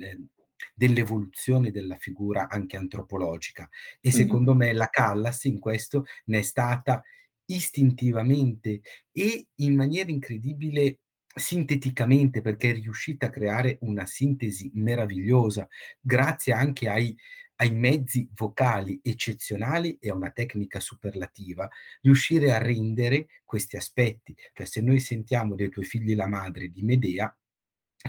dell'evoluzione 0.74 1.70
della 1.70 1.96
figura 1.96 2.48
anche 2.48 2.76
antropologica. 2.76 3.68
E 4.00 4.10
secondo 4.10 4.54
mm-hmm. 4.54 4.68
me 4.68 4.72
la 4.72 4.88
Callas 4.88 5.44
in 5.44 5.58
questo 5.58 6.06
ne 6.26 6.38
è 6.38 6.42
stata 6.42 7.02
istintivamente 7.46 8.80
e 9.10 9.46
in 9.56 9.74
maniera 9.74 10.10
incredibile 10.10 10.98
sinteticamente 11.34 12.40
perché 12.40 12.70
è 12.70 12.74
riuscita 12.74 13.26
a 13.26 13.30
creare 13.30 13.78
una 13.82 14.06
sintesi 14.06 14.70
meravigliosa 14.74 15.66
grazie 16.00 16.52
anche 16.52 16.88
ai, 16.88 17.16
ai 17.56 17.70
mezzi 17.72 18.28
vocali 18.34 19.00
eccezionali 19.02 19.96
e 19.98 20.10
a 20.10 20.14
una 20.14 20.30
tecnica 20.30 20.78
superlativa, 20.80 21.68
riuscire 22.02 22.52
a 22.52 22.58
rendere 22.58 23.26
questi 23.44 23.76
aspetti. 23.76 24.36
Cioè 24.52 24.66
se 24.66 24.80
noi 24.80 25.00
sentiamo 25.00 25.54
dei 25.54 25.70
tuoi 25.70 25.84
figli 25.84 26.14
la 26.14 26.26
madre 26.26 26.68
di 26.68 26.82
Medea, 26.82 27.34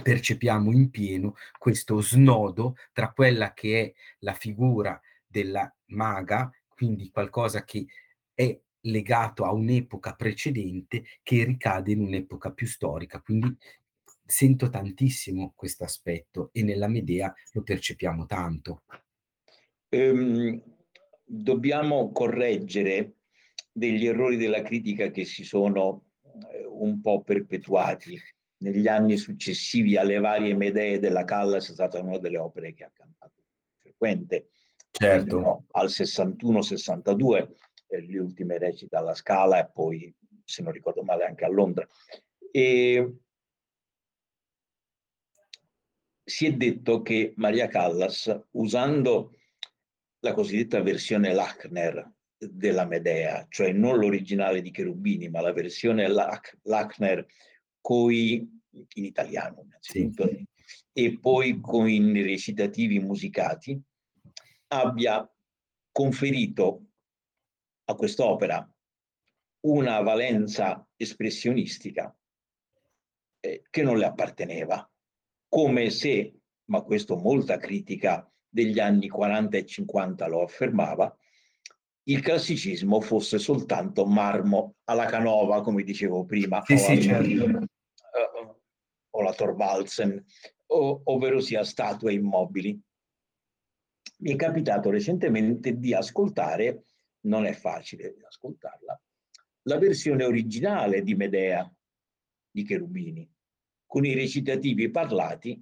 percepiamo 0.01 0.71
in 0.71 0.89
pieno 0.89 1.35
questo 1.57 2.01
snodo 2.01 2.75
tra 2.91 3.11
quella 3.11 3.53
che 3.53 3.81
è 3.81 3.93
la 4.19 4.33
figura 4.33 4.99
della 5.25 5.73
maga, 5.87 6.51
quindi 6.67 7.09
qualcosa 7.09 7.63
che 7.63 7.85
è 8.33 8.59
legato 8.81 9.45
a 9.45 9.53
un'epoca 9.53 10.13
precedente 10.13 11.03
che 11.21 11.43
ricade 11.43 11.91
in 11.91 12.01
un'epoca 12.01 12.51
più 12.51 12.67
storica. 12.67 13.21
Quindi 13.21 13.55
sento 14.25 14.69
tantissimo 14.69 15.53
questo 15.55 15.83
aspetto 15.83 16.49
e 16.53 16.63
nella 16.63 16.87
Medea 16.87 17.33
lo 17.51 17.61
percepiamo 17.61 18.25
tanto. 18.25 18.83
Um, 19.89 20.61
dobbiamo 21.23 22.11
correggere 22.11 23.15
degli 23.71 24.05
errori 24.05 24.37
della 24.37 24.61
critica 24.61 25.09
che 25.09 25.25
si 25.25 25.43
sono 25.43 26.05
eh, 26.51 26.65
un 26.65 27.01
po' 27.01 27.21
perpetuati 27.21 28.19
negli 28.63 28.87
anni 28.87 29.17
successivi 29.17 29.97
alle 29.97 30.19
varie 30.19 30.55
Medee 30.55 30.97
della 30.99 31.25
Callas, 31.25 31.69
è 31.69 31.73
stata 31.73 31.99
una 31.99 32.17
delle 32.17 32.37
opere 32.37 32.73
che 32.73 32.85
ha 32.85 32.91
cantato 32.93 33.43
frequente. 33.77 34.49
Certo. 34.89 35.65
Al 35.71 35.87
61-62 35.87 37.49
le 37.87 38.19
ultime 38.19 38.57
recite 38.57 38.95
alla 38.95 39.13
Scala 39.13 39.59
e 39.59 39.69
poi, 39.71 40.13
se 40.45 40.63
non 40.63 40.71
ricordo 40.71 41.03
male, 41.03 41.25
anche 41.25 41.45
a 41.45 41.49
Londra. 41.49 41.85
E 42.51 43.17
si 46.23 46.45
è 46.45 46.53
detto 46.53 47.01
che 47.01 47.33
Maria 47.35 47.67
Callas, 47.67 48.33
usando 48.51 49.35
la 50.19 50.33
cosiddetta 50.33 50.81
versione 50.81 51.33
Lachner 51.33 52.11
della 52.37 52.85
Medea, 52.85 53.45
cioè 53.49 53.73
non 53.73 53.97
l'originale 53.97 54.61
di 54.61 54.71
Cherubini, 54.71 55.29
ma 55.29 55.41
la 55.41 55.51
versione 55.51 56.07
Lach- 56.07 56.57
Lachner 56.63 57.25
coi, 57.83 58.35
in 58.93 59.03
italiano 59.03 59.61
innanzitutto, 59.61 60.25
sì. 60.25 60.47
e 60.93 61.19
poi 61.19 61.59
con 61.59 61.89
i 61.89 62.21
recitativi 62.21 62.99
musicati, 62.99 63.79
abbia 64.67 65.29
conferito 65.91 66.85
a 67.85 67.95
quest'opera 67.95 68.73
una 69.65 69.99
valenza 69.99 70.87
espressionistica 70.95 72.15
eh, 73.41 73.63
che 73.69 73.83
non 73.83 73.97
le 73.97 74.05
apparteneva, 74.05 74.89
come 75.49 75.89
se, 75.89 76.39
ma 76.69 76.81
questo 76.83 77.17
molta 77.17 77.57
critica 77.57 78.25
degli 78.47 78.79
anni 78.79 79.09
40 79.09 79.57
e 79.57 79.65
50 79.65 80.27
lo 80.27 80.41
affermava, 80.41 81.13
il 82.05 82.21
classicismo 82.21 82.99
fosse 82.99 83.39
soltanto 83.39 84.05
marmo 84.05 84.75
alla 84.85 85.05
canova, 85.05 85.61
come 85.61 85.83
dicevo 85.83 86.25
prima, 86.25 86.61
sì, 86.65 86.73
o, 86.73 86.77
sì, 86.77 87.01
certo. 87.01 87.45
uh, 87.45 88.59
o 89.11 89.21
la 89.21 89.33
Thorvaldsen, 89.33 90.23
o, 90.67 91.01
ovvero 91.05 91.39
sia 91.39 91.63
statue 91.63 92.13
immobili. 92.13 92.79
Mi 94.19 94.33
è 94.33 94.35
capitato 94.35 94.89
recentemente 94.89 95.77
di 95.77 95.93
ascoltare 95.93 96.85
non 97.23 97.45
è 97.45 97.53
facile 97.53 98.15
ascoltarla, 98.27 99.01
la 99.63 99.77
versione 99.77 100.25
originale 100.25 101.03
di 101.03 101.15
Medea 101.15 101.71
di 102.51 102.63
Cherubini, 102.63 103.29
con 103.85 104.05
i 104.05 104.13
recitativi 104.13 104.89
parlati 104.89 105.61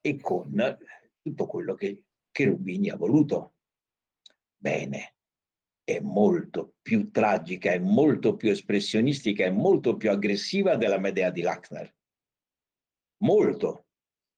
e 0.00 0.20
con 0.20 0.78
tutto 1.20 1.46
quello 1.46 1.74
che 1.74 2.04
Cherubini 2.30 2.90
ha 2.90 2.96
voluto. 2.96 3.54
Bene, 4.56 5.14
è 5.96 6.00
molto 6.00 6.74
più 6.82 7.10
tragica, 7.10 7.72
è 7.72 7.78
molto 7.78 8.36
più 8.36 8.50
espressionistica, 8.50 9.44
è 9.44 9.50
molto 9.50 9.96
più 9.96 10.10
aggressiva 10.10 10.76
della 10.76 10.98
Medea 10.98 11.30
di 11.30 11.42
Lachner. 11.42 11.94
Molto, 13.18 13.86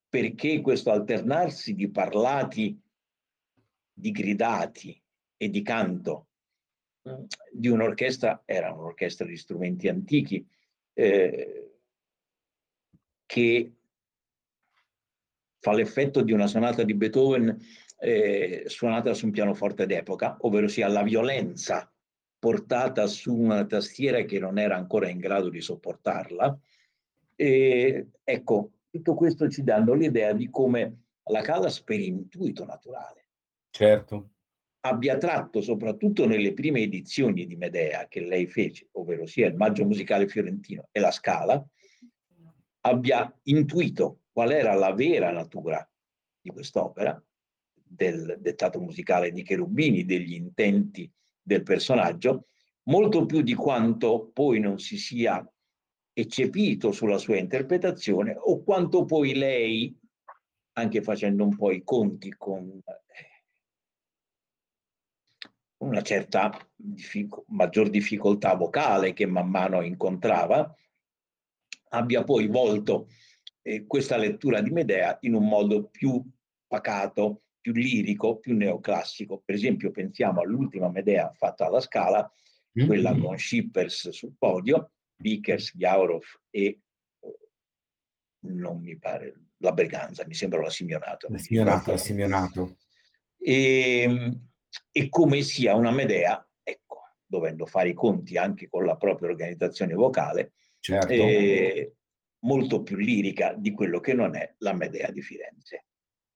perché 0.09 0.61
questo 0.61 0.91
alternarsi 0.91 1.73
di 1.73 1.89
parlati, 1.89 2.79
di 3.91 4.11
gridati, 4.11 5.01
e 5.37 5.49
di 5.49 5.61
canto 5.61 6.27
mm, 7.07 7.23
di 7.51 7.67
un'orchestra, 7.67 8.43
era 8.45 8.73
un'orchestra 8.73 9.25
di 9.25 9.37
strumenti 9.37 9.87
antichi, 9.87 10.45
eh, 10.93 11.79
che 13.25 13.73
fa 15.59 15.73
l'effetto 15.73 16.21
di 16.21 16.31
una 16.31 16.47
sonata 16.47 16.83
di 16.83 16.93
Beethoven 16.93 17.59
eh, 18.05 18.63
suonata 18.67 19.13
su 19.13 19.25
un 19.25 19.31
pianoforte 19.31 19.85
d'epoca, 19.85 20.37
ovvero 20.41 20.67
sia 20.67 20.87
la 20.87 21.01
violenza 21.01 21.91
portata 22.37 23.07
su 23.07 23.33
una 23.33 23.65
tastiera 23.65 24.21
che 24.23 24.39
non 24.39 24.59
era 24.59 24.75
ancora 24.75 25.09
in 25.09 25.17
grado 25.17 25.49
di 25.49 25.61
sopportarla. 25.61 26.59
E, 27.35 28.07
ecco, 28.23 28.71
tutto 28.91 29.15
questo 29.15 29.49
ci 29.49 29.63
danno 29.63 29.93
l'idea 29.93 30.33
di 30.33 30.49
come 30.49 31.05
la 31.31 31.41
Callas 31.41 31.81
per 31.81 31.99
intuito 31.99 32.63
naturale. 32.65 33.29
Certo 33.71 34.29
abbia 34.85 35.17
tratto 35.17 35.61
soprattutto 35.61 36.27
nelle 36.27 36.53
prime 36.53 36.81
edizioni 36.81 37.47
di 37.47 37.55
Medea 37.55 38.07
che 38.07 38.21
lei 38.21 38.45
fece, 38.45 38.89
ovvero 38.93 39.25
sia 39.25 39.47
il 39.47 39.55
Maggio 39.55 39.83
Musicale 39.83 40.27
Fiorentino 40.27 40.89
e 40.91 40.99
la 40.99 41.11
Scala, 41.11 41.63
abbia 42.81 43.35
intuito 43.43 44.21
qual 44.31 44.51
era 44.51 44.75
la 44.75 44.93
vera 44.93 45.31
natura 45.31 45.87
di 46.39 46.51
quest'opera, 46.51 47.19
del 47.87 48.37
dettato 48.39 48.79
musicale 48.79 49.31
di 49.31 49.43
Cherubini, 49.43 50.05
degli 50.05 50.33
intenti 50.33 51.09
del 51.41 51.63
personaggio, 51.63 52.47
molto 52.83 53.25
più 53.25 53.41
di 53.41 53.53
quanto 53.53 54.31
poi 54.33 54.59
non 54.59 54.79
si 54.79 54.97
sia 54.97 55.47
eccepito 56.13 56.91
sulla 56.91 57.17
sua 57.17 57.37
interpretazione 57.37 58.35
o 58.37 58.63
quanto 58.63 59.05
poi 59.05 59.35
lei, 59.35 59.97
anche 60.73 61.01
facendo 61.01 61.43
un 61.43 61.55
po' 61.55 61.71
i 61.71 61.83
conti 61.83 62.33
con 62.37 62.81
una 65.77 66.01
certa 66.01 66.51
diffic- 66.73 67.43
maggior 67.47 67.89
difficoltà 67.89 68.55
vocale 68.55 69.13
che 69.13 69.25
man 69.25 69.49
mano 69.49 69.81
incontrava, 69.81 70.73
abbia 71.89 72.23
poi 72.23 72.47
volto 72.47 73.07
eh, 73.61 73.85
questa 73.85 74.17
lettura 74.17 74.61
di 74.61 74.71
Medea 74.71 75.17
in 75.21 75.35
un 75.35 75.47
modo 75.47 75.87
più 75.89 76.23
pacato, 76.67 77.43
più 77.65 77.73
lirico, 77.73 78.37
più 78.37 78.55
neoclassico. 78.55 79.41
Per 79.43 79.55
esempio, 79.55 79.89
pensiamo 79.89 80.41
all'ultima 80.41 80.87
Medea 80.91 81.31
fatta 81.33 81.65
alla 81.65 81.81
Scala, 81.81 82.31
mm-hmm. 82.77 82.87
quella 82.87 83.17
con 83.17 83.39
Schippers 83.39 84.09
sul 84.09 84.35
podio, 84.37 84.91
Vickers, 85.15 85.75
Jaurov 85.75 86.23
e 86.51 86.81
non 88.41 88.79
mi 88.81 88.95
pare 88.99 89.33
la 89.57 89.71
Breganza, 89.71 90.27
mi 90.27 90.35
sembra 90.35 90.61
la 90.61 90.69
Simeonato. 90.69 91.25
La 91.31 91.39
Simeonato, 91.39 91.89
la 91.89 91.97
Simeonato. 91.97 92.77
E, 93.39 94.01
ehm, 94.01 94.49
e 94.91 95.09
come 95.09 95.41
sia 95.41 95.73
una 95.73 95.89
Medea, 95.89 96.47
ecco, 96.61 97.15
dovendo 97.25 97.65
fare 97.65 97.89
i 97.89 97.93
conti 97.93 98.37
anche 98.37 98.69
con 98.69 98.85
la 98.85 98.95
propria 98.95 99.29
organizzazione 99.29 99.95
vocale, 99.95 100.53
certo. 100.79 101.11
eh, 101.11 101.95
molto 102.41 102.83
più 102.83 102.97
lirica 102.97 103.55
di 103.57 103.71
quello 103.71 103.99
che 103.99 104.13
non 104.13 104.35
è 104.35 104.53
la 104.59 104.73
Medea 104.73 105.09
di 105.09 105.23
Firenze 105.23 105.85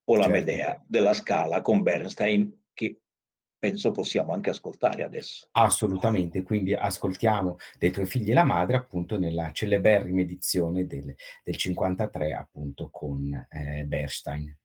o 0.10 0.16
la 0.16 0.24
certo. 0.24 0.38
Medea 0.38 0.84
della 0.86 1.14
Scala 1.14 1.62
con 1.62 1.82
Bernstein 1.82 2.52
che 2.74 3.02
penso 3.60 3.92
possiamo 3.92 4.34
anche 4.34 4.50
ascoltare 4.50 5.04
adesso. 5.04 5.48
Assolutamente, 5.52 6.44
quindi 6.44 6.74
ascoltiamo 6.74 7.58
dei 7.78 7.92
tuoi 7.92 8.06
figli 8.06 8.32
e 8.32 8.34
la 8.34 8.44
madre 8.44 8.78
appunto 8.78 9.20
nella 9.20 9.52
celeberrima 9.52 10.22
edizione 10.22 10.86
del, 10.86 11.14
del 11.44 11.56
53 11.56 12.34
appunto 12.34 12.90
con 12.90 13.48
eh, 13.50 13.84
Bernstein. 13.86 14.58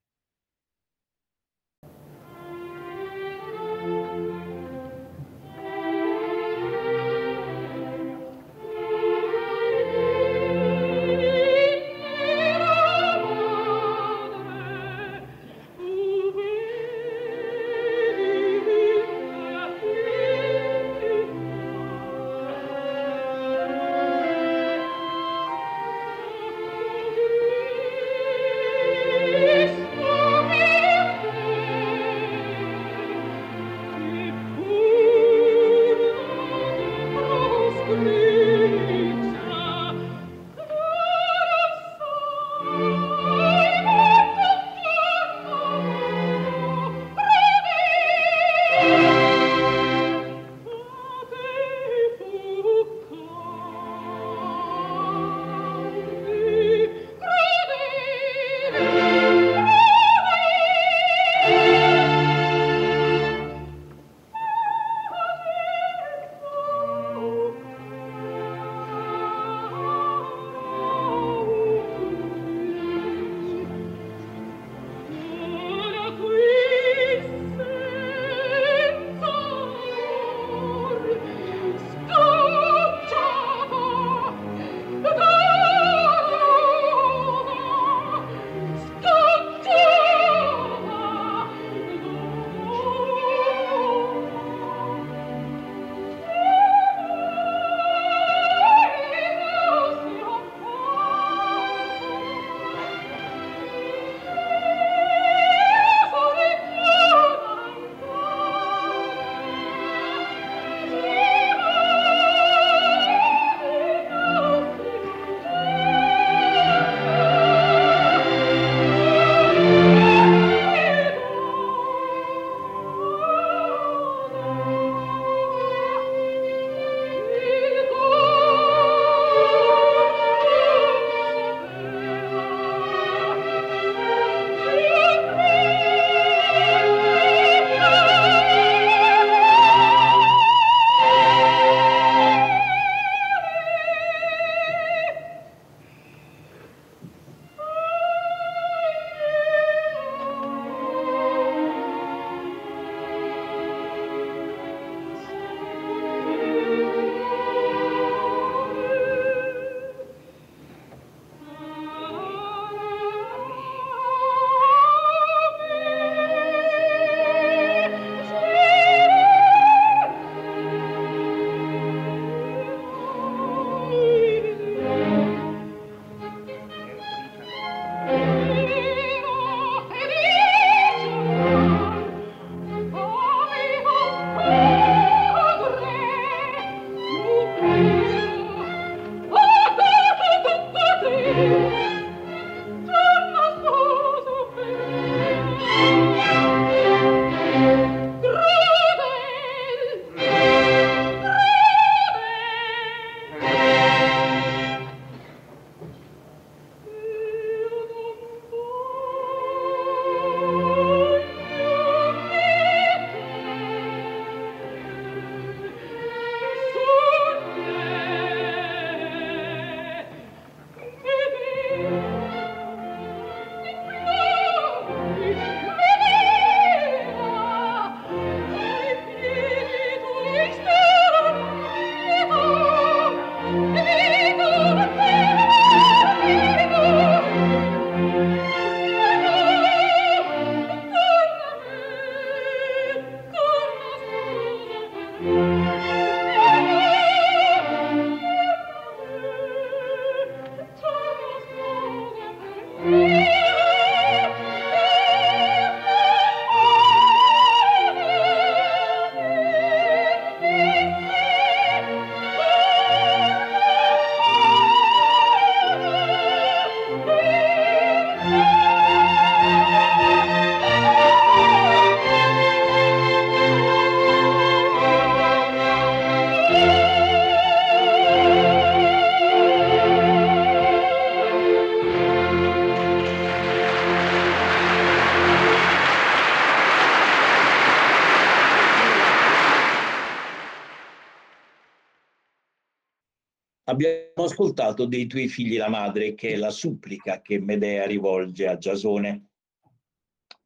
Abbiamo 293.74 294.28
ascoltato 294.28 294.86
dei 294.86 295.08
tuoi 295.08 295.26
figli 295.26 295.56
la 295.56 295.68
madre, 295.68 296.14
che 296.14 296.34
è 296.34 296.36
la 296.36 296.50
supplica 296.50 297.20
che 297.20 297.40
Medea 297.40 297.86
rivolge 297.86 298.46
a 298.46 298.56
Giasone. 298.56 299.30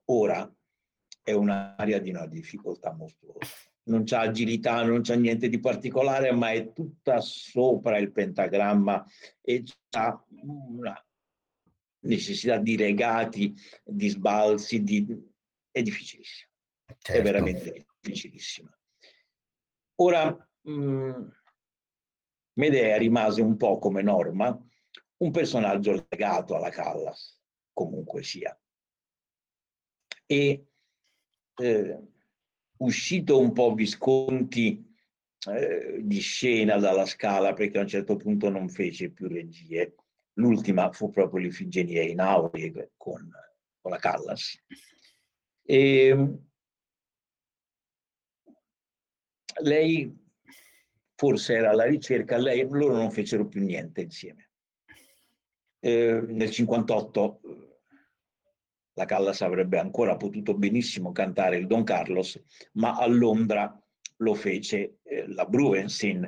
Ora 0.07 0.51
è 1.22 1.33
un'area 1.33 1.99
di 1.99 2.09
una 2.09 2.26
difficoltà 2.26 2.95
mostruosa. 2.95 3.53
Non 3.89 4.05
c'ha 4.05 4.20
agilità, 4.20 4.83
non 4.83 5.03
c'è 5.03 5.16
niente 5.16 5.51
di 5.51 5.61
particolare, 5.61 6.33
ma 6.33 6.53
è 6.53 6.72
tutta 6.72 7.20
sopra 7.20 7.99
il 7.99 8.12
pentagramma 8.12 9.05
e 9.43 9.62
ha 9.91 10.24
una 10.31 11.07
necessità 12.01 12.57
di 12.57 12.79
legati, 12.79 13.55
di 13.85 14.09
sbalzi, 14.09 14.83
di... 14.83 15.07
è 15.70 15.83
difficilissimo. 15.83 16.51
Certo. 16.87 17.12
È 17.12 17.22
veramente 17.22 17.87
difficilissimo. 18.01 18.70
Ora, 19.97 20.35
mh, 20.62 20.72
mm, 20.72 21.29
Medea 22.59 22.96
rimase 22.96 23.40
un 23.40 23.56
po' 23.56 23.78
come 23.78 24.02
Norma 24.02 24.56
un 25.18 25.30
personaggio 25.30 26.06
legato 26.09 26.56
alla 26.56 26.70
Callas, 26.70 27.40
comunque 27.72 28.22
sia. 28.22 28.56
E 30.26 30.66
eh, 31.54 31.98
uscito 32.78 33.38
un 33.38 33.52
po' 33.52 33.74
Visconti 33.74 34.84
eh, 35.46 36.00
di 36.02 36.20
scena 36.20 36.78
dalla 36.78 37.06
scala 37.06 37.52
perché 37.52 37.78
a 37.78 37.82
un 37.82 37.88
certo 37.88 38.16
punto 38.16 38.48
non 38.48 38.68
fece 38.68 39.11
più 39.11 39.28
regie, 39.28 39.94
l'ultima 40.34 40.90
fu 40.90 41.11
proprio 41.11 41.40
l'Ifigenia 41.40 42.02
in 42.02 42.20
Aurie 42.20 42.92
con, 42.96 43.30
con 43.80 43.90
la 43.90 43.98
Callas. 43.98 44.61
E, 45.62 46.38
lei 49.61 50.26
forse 51.18 51.54
era 51.54 51.70
alla 51.70 51.84
ricerca, 51.84 52.36
lei, 52.36 52.64
loro 52.70 52.94
non 52.94 53.10
fecero 53.10 53.48
più 53.48 53.60
niente 53.60 54.02
insieme. 54.02 54.50
Eh, 55.80 56.22
nel 56.28 56.48
58 56.48 57.40
la 58.92 59.04
Callas 59.04 59.40
avrebbe 59.42 59.80
ancora 59.80 60.16
potuto 60.16 60.54
benissimo 60.54 61.10
cantare 61.10 61.56
il 61.56 61.66
Don 61.66 61.82
Carlos, 61.82 62.40
ma 62.74 62.96
a 62.96 63.06
Londra 63.06 63.76
lo 64.18 64.34
fece 64.34 64.98
eh, 65.02 65.26
la 65.26 65.44
Bruensin, 65.44 66.22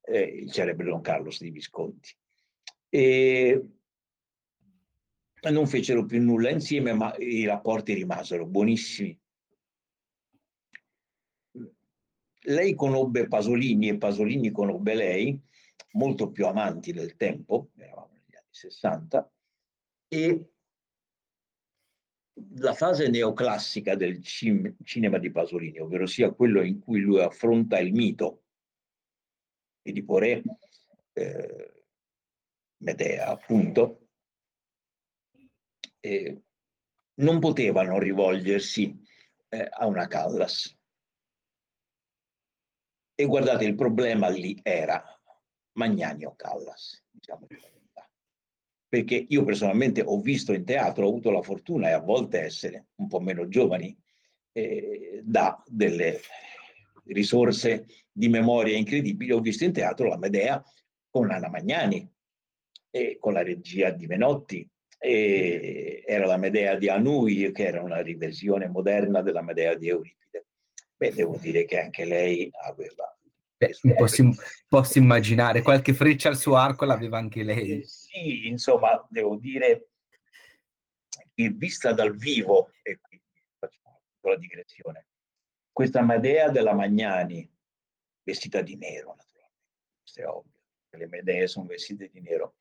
eh, 0.00 0.20
il 0.20 0.50
celebre 0.50 0.86
Don 0.86 1.02
Carlos 1.02 1.40
di 1.40 1.50
Visconti. 1.50 2.10
E 2.88 3.64
non 5.50 5.68
fecero 5.68 6.04
più 6.04 6.20
nulla 6.20 6.50
insieme, 6.50 6.92
ma 6.92 7.14
i 7.16 7.46
rapporti 7.46 7.94
rimasero 7.94 8.44
buonissimi. 8.44 9.16
Lei 12.44 12.74
conobbe 12.74 13.28
Pasolini 13.28 13.88
e 13.88 13.98
Pasolini 13.98 14.50
conobbe 14.50 14.94
lei, 14.94 15.40
molto 15.92 16.30
più 16.30 16.46
amanti 16.46 16.92
del 16.92 17.16
tempo, 17.16 17.70
eravamo 17.76 18.12
negli 18.12 18.36
anni 18.36 18.48
60, 18.50 19.32
e 20.08 20.46
la 22.56 22.74
fase 22.74 23.08
neoclassica 23.08 23.94
del 23.94 24.22
cin- 24.22 24.76
cinema 24.82 25.18
di 25.18 25.30
Pasolini, 25.30 25.78
ovvero 25.78 26.06
sia 26.06 26.32
quello 26.32 26.62
in 26.62 26.80
cui 26.80 27.00
lui 27.00 27.20
affronta 27.20 27.78
il 27.78 27.92
mito, 27.92 28.44
e 29.82 29.92
di 29.92 30.02
Poré, 30.02 30.42
eh, 31.12 31.84
Medea 32.78 33.28
appunto, 33.28 34.08
eh, 36.00 36.42
non 37.14 37.38
potevano 37.38 37.98
rivolgersi 37.98 39.00
eh, 39.48 39.68
a 39.70 39.86
una 39.86 40.08
Callas 40.08 40.76
e 43.22 43.26
guardate, 43.26 43.64
il 43.64 43.76
problema 43.76 44.28
lì 44.28 44.58
era 44.64 45.00
Magnani 45.74 46.24
o 46.24 46.34
Callas, 46.34 47.04
diciamo. 47.08 47.46
Perché 48.88 49.26
io 49.28 49.44
personalmente 49.44 50.02
ho 50.02 50.20
visto 50.20 50.52
in 50.52 50.64
teatro, 50.64 51.06
ho 51.06 51.08
avuto 51.08 51.30
la 51.30 51.40
fortuna 51.40 51.88
e 51.88 51.92
a 51.92 52.00
volte 52.00 52.40
essere 52.40 52.88
un 52.96 53.06
po' 53.06 53.20
meno 53.20 53.46
giovani, 53.46 53.96
eh, 54.52 55.20
da 55.22 55.62
delle 55.64 56.18
risorse 57.04 57.86
di 58.10 58.28
memoria 58.28 58.76
incredibili, 58.76 59.30
ho 59.30 59.40
visto 59.40 59.64
in 59.64 59.72
teatro 59.72 60.08
la 60.08 60.18
Medea 60.18 60.62
con 61.08 61.30
Anna 61.30 61.48
Magnani 61.48 62.06
e 62.90 63.18
con 63.18 63.34
la 63.34 63.42
regia 63.42 63.90
di 63.90 64.06
Menotti. 64.06 64.68
E 64.98 66.02
era 66.06 66.26
la 66.26 66.36
Medea 66.36 66.76
di 66.76 66.88
Anui, 66.88 67.50
che 67.52 67.66
era 67.66 67.82
una 67.82 68.02
riversione 68.02 68.68
moderna 68.68 69.22
della 69.22 69.42
Medea 69.42 69.74
di 69.74 69.88
Euripide 69.88 70.22
Beh, 71.02 71.12
devo 71.14 71.36
dire 71.36 71.64
che 71.64 71.80
anche 71.80 72.04
lei 72.04 72.48
aveva... 72.62 73.11
Beh, 73.80 73.94
posso, 73.94 74.24
posso, 74.68 74.98
immaginare, 74.98 75.62
qualche 75.62 75.94
freccia 75.94 76.28
al 76.28 76.36
suo 76.36 76.56
arco 76.56 76.84
l'aveva 76.84 77.18
anche 77.18 77.42
lei. 77.42 77.80
Eh, 77.80 77.84
sì, 77.84 78.48
insomma, 78.48 79.06
devo 79.08 79.36
dire 79.36 79.88
che 81.34 81.48
vista 81.50 81.92
dal 81.92 82.16
vivo, 82.16 82.72
e 82.82 82.98
qui 83.00 83.20
facciamo 83.58 84.00
una 84.22 84.36
digressione, 84.36 85.06
questa 85.70 86.02
Medea 86.02 86.50
della 86.50 86.74
Magnani, 86.74 87.48
vestita 88.22 88.60
di 88.62 88.76
nero, 88.76 89.14
naturalmente, 89.16 89.66
questo 90.00 90.20
è 90.20 90.26
ovvio, 90.26 90.50
le 90.90 91.06
Medee 91.06 91.46
sono 91.46 91.66
vestite 91.66 92.10
di 92.12 92.20
nero, 92.20 92.56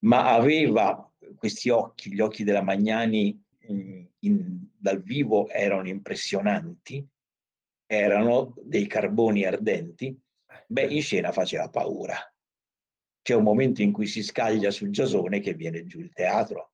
ma 0.00 0.32
aveva 0.32 1.10
questi 1.36 1.68
occhi, 1.68 2.12
gli 2.12 2.20
occhi 2.20 2.44
della 2.44 2.62
Magnani 2.62 3.40
in, 3.68 4.06
in, 4.20 4.66
dal 4.76 5.02
vivo 5.02 5.48
erano 5.48 5.88
impressionanti, 5.88 7.06
erano 7.86 8.54
dei 8.62 8.86
carboni 8.86 9.44
ardenti, 9.44 10.18
beh, 10.66 10.86
in 10.86 11.02
scena 11.02 11.32
faceva 11.32 11.68
paura. 11.68 12.16
C'è 13.22 13.34
un 13.34 13.42
momento 13.42 13.82
in 13.82 13.92
cui 13.92 14.06
si 14.06 14.22
scaglia 14.22 14.70
sul 14.70 14.90
giasone 14.90 15.40
che 15.40 15.54
viene 15.54 15.84
giù 15.84 15.98
il 16.00 16.12
teatro. 16.12 16.72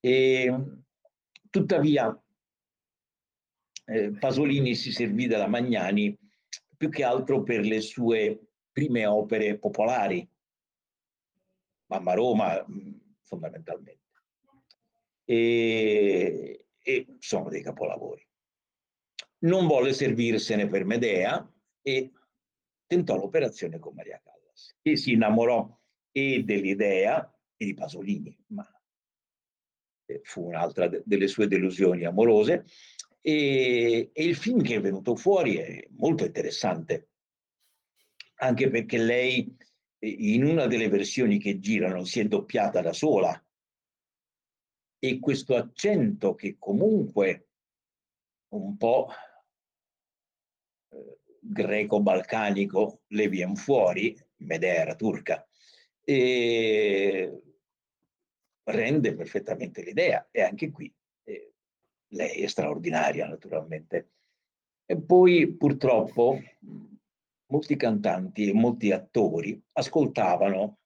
E, 0.00 0.54
tuttavia, 1.50 2.20
eh, 3.86 4.12
Pasolini 4.12 4.74
si 4.74 4.92
servì 4.92 5.26
della 5.26 5.48
Magnani 5.48 6.16
più 6.76 6.88
che 6.88 7.04
altro 7.04 7.42
per 7.42 7.60
le 7.60 7.80
sue 7.80 8.52
prime 8.72 9.06
opere 9.06 9.58
popolari, 9.58 10.28
Mamma 11.86 12.14
Roma 12.14 12.64
fondamentalmente, 13.22 14.00
e, 15.24 16.66
e 16.78 17.16
sono 17.18 17.48
dei 17.48 17.62
capolavori 17.62 18.26
non 19.42 19.66
volle 19.66 19.92
servirsene 19.92 20.68
per 20.68 20.84
Medea 20.84 21.48
e 21.80 22.12
tentò 22.92 23.16
l'operazione 23.16 23.78
con 23.78 23.94
Maria 23.94 24.20
Callas, 24.22 24.76
che 24.82 24.96
si 24.98 25.12
innamorò 25.12 25.66
e 26.10 26.42
dell'idea 26.44 27.26
e 27.56 27.64
di 27.64 27.72
Pasolini, 27.72 28.38
ma 28.48 28.68
eh, 30.04 30.20
fu 30.22 30.44
un'altra 30.44 30.90
delle 31.02 31.26
sue 31.26 31.46
delusioni 31.48 32.04
amorose. 32.04 32.66
E, 33.22 34.10
e 34.12 34.24
il 34.24 34.36
film 34.36 34.62
che 34.62 34.74
è 34.74 34.80
venuto 34.80 35.16
fuori 35.16 35.56
è 35.56 35.86
molto 35.92 36.26
interessante, 36.26 37.08
anche 38.40 38.68
perché 38.68 38.98
lei 38.98 39.56
in 40.00 40.44
una 40.44 40.66
delle 40.66 40.90
versioni 40.90 41.38
che 41.38 41.60
girano 41.60 42.04
si 42.04 42.20
è 42.20 42.24
doppiata 42.24 42.82
da 42.82 42.92
sola 42.92 43.42
e 44.98 45.18
questo 45.18 45.56
accento 45.56 46.34
che 46.34 46.56
comunque 46.58 47.48
un 48.48 48.76
po' 48.76 49.08
greco-balcanico 51.44 53.00
le 53.08 53.28
viene 53.28 53.56
fuori, 53.56 54.16
Medea 54.36 54.82
era 54.82 54.94
turca, 54.94 55.44
e 56.04 57.42
rende 58.64 59.14
perfettamente 59.14 59.82
l'idea 59.82 60.28
e 60.30 60.42
anche 60.42 60.70
qui 60.70 60.92
eh, 61.24 61.52
lei 62.08 62.42
è 62.42 62.46
straordinaria 62.46 63.26
naturalmente. 63.26 64.10
E 64.86 65.00
poi 65.00 65.52
purtroppo 65.54 66.40
molti 67.46 67.76
cantanti 67.76 68.48
e 68.48 68.52
molti 68.52 68.92
attori 68.92 69.60
ascoltavano 69.72 70.78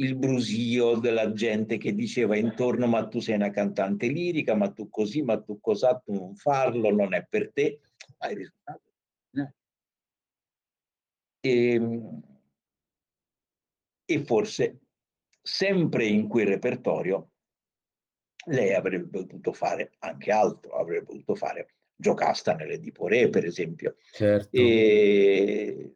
il 0.00 0.14
brusio 0.16 0.96
della 0.96 1.32
gente 1.32 1.76
che 1.76 1.94
diceva 1.94 2.36
intorno 2.36 2.86
ma 2.86 3.06
tu 3.08 3.20
sei 3.20 3.34
una 3.34 3.50
cantante 3.50 4.06
lirica, 4.06 4.54
ma 4.54 4.70
tu 4.70 4.88
così, 4.88 5.22
ma 5.22 5.40
tu 5.40 5.60
cos'ha, 5.60 6.00
tu 6.04 6.12
non 6.12 6.36
farlo, 6.36 6.90
non 6.90 7.14
è 7.14 7.26
per 7.28 7.52
te. 7.52 7.80
Ma 8.18 8.30
il 8.30 8.36
risultato 8.36 8.87
e, 11.40 11.72
ehm, 11.72 12.22
e 14.04 14.24
forse 14.24 14.80
sempre 15.42 16.06
in 16.06 16.28
quel 16.28 16.46
repertorio 16.46 17.30
lei 18.46 18.72
avrebbe 18.72 19.08
potuto 19.08 19.52
fare 19.52 19.92
anche 19.98 20.30
altro, 20.30 20.78
avrebbe 20.78 21.04
potuto 21.04 21.34
fare 21.34 21.74
Giocasta 21.94 22.54
nell'Edipo 22.54 23.06
Re, 23.06 23.28
per 23.28 23.44
esempio, 23.44 23.96
certo. 24.12 24.56
e, 24.56 25.94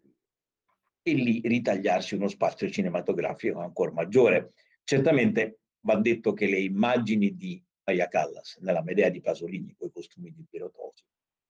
e 1.02 1.12
lì 1.14 1.40
ritagliarsi 1.44 2.14
uno 2.14 2.28
spazio 2.28 2.68
cinematografico 2.68 3.60
ancora 3.60 3.92
maggiore. 3.92 4.52
Certamente 4.84 5.60
va 5.80 5.96
detto 5.96 6.32
che 6.32 6.46
le 6.46 6.58
immagini 6.58 7.36
di 7.36 7.64
Maia 7.84 8.08
Callas 8.08 8.58
nella 8.60 8.82
Medea 8.82 9.08
di 9.08 9.20
Pasolini 9.20 9.74
con 9.74 9.88
i 9.88 9.92
costumi 9.92 10.32
di 10.32 10.44
Piero 10.48 10.70
Tosi 10.70 11.04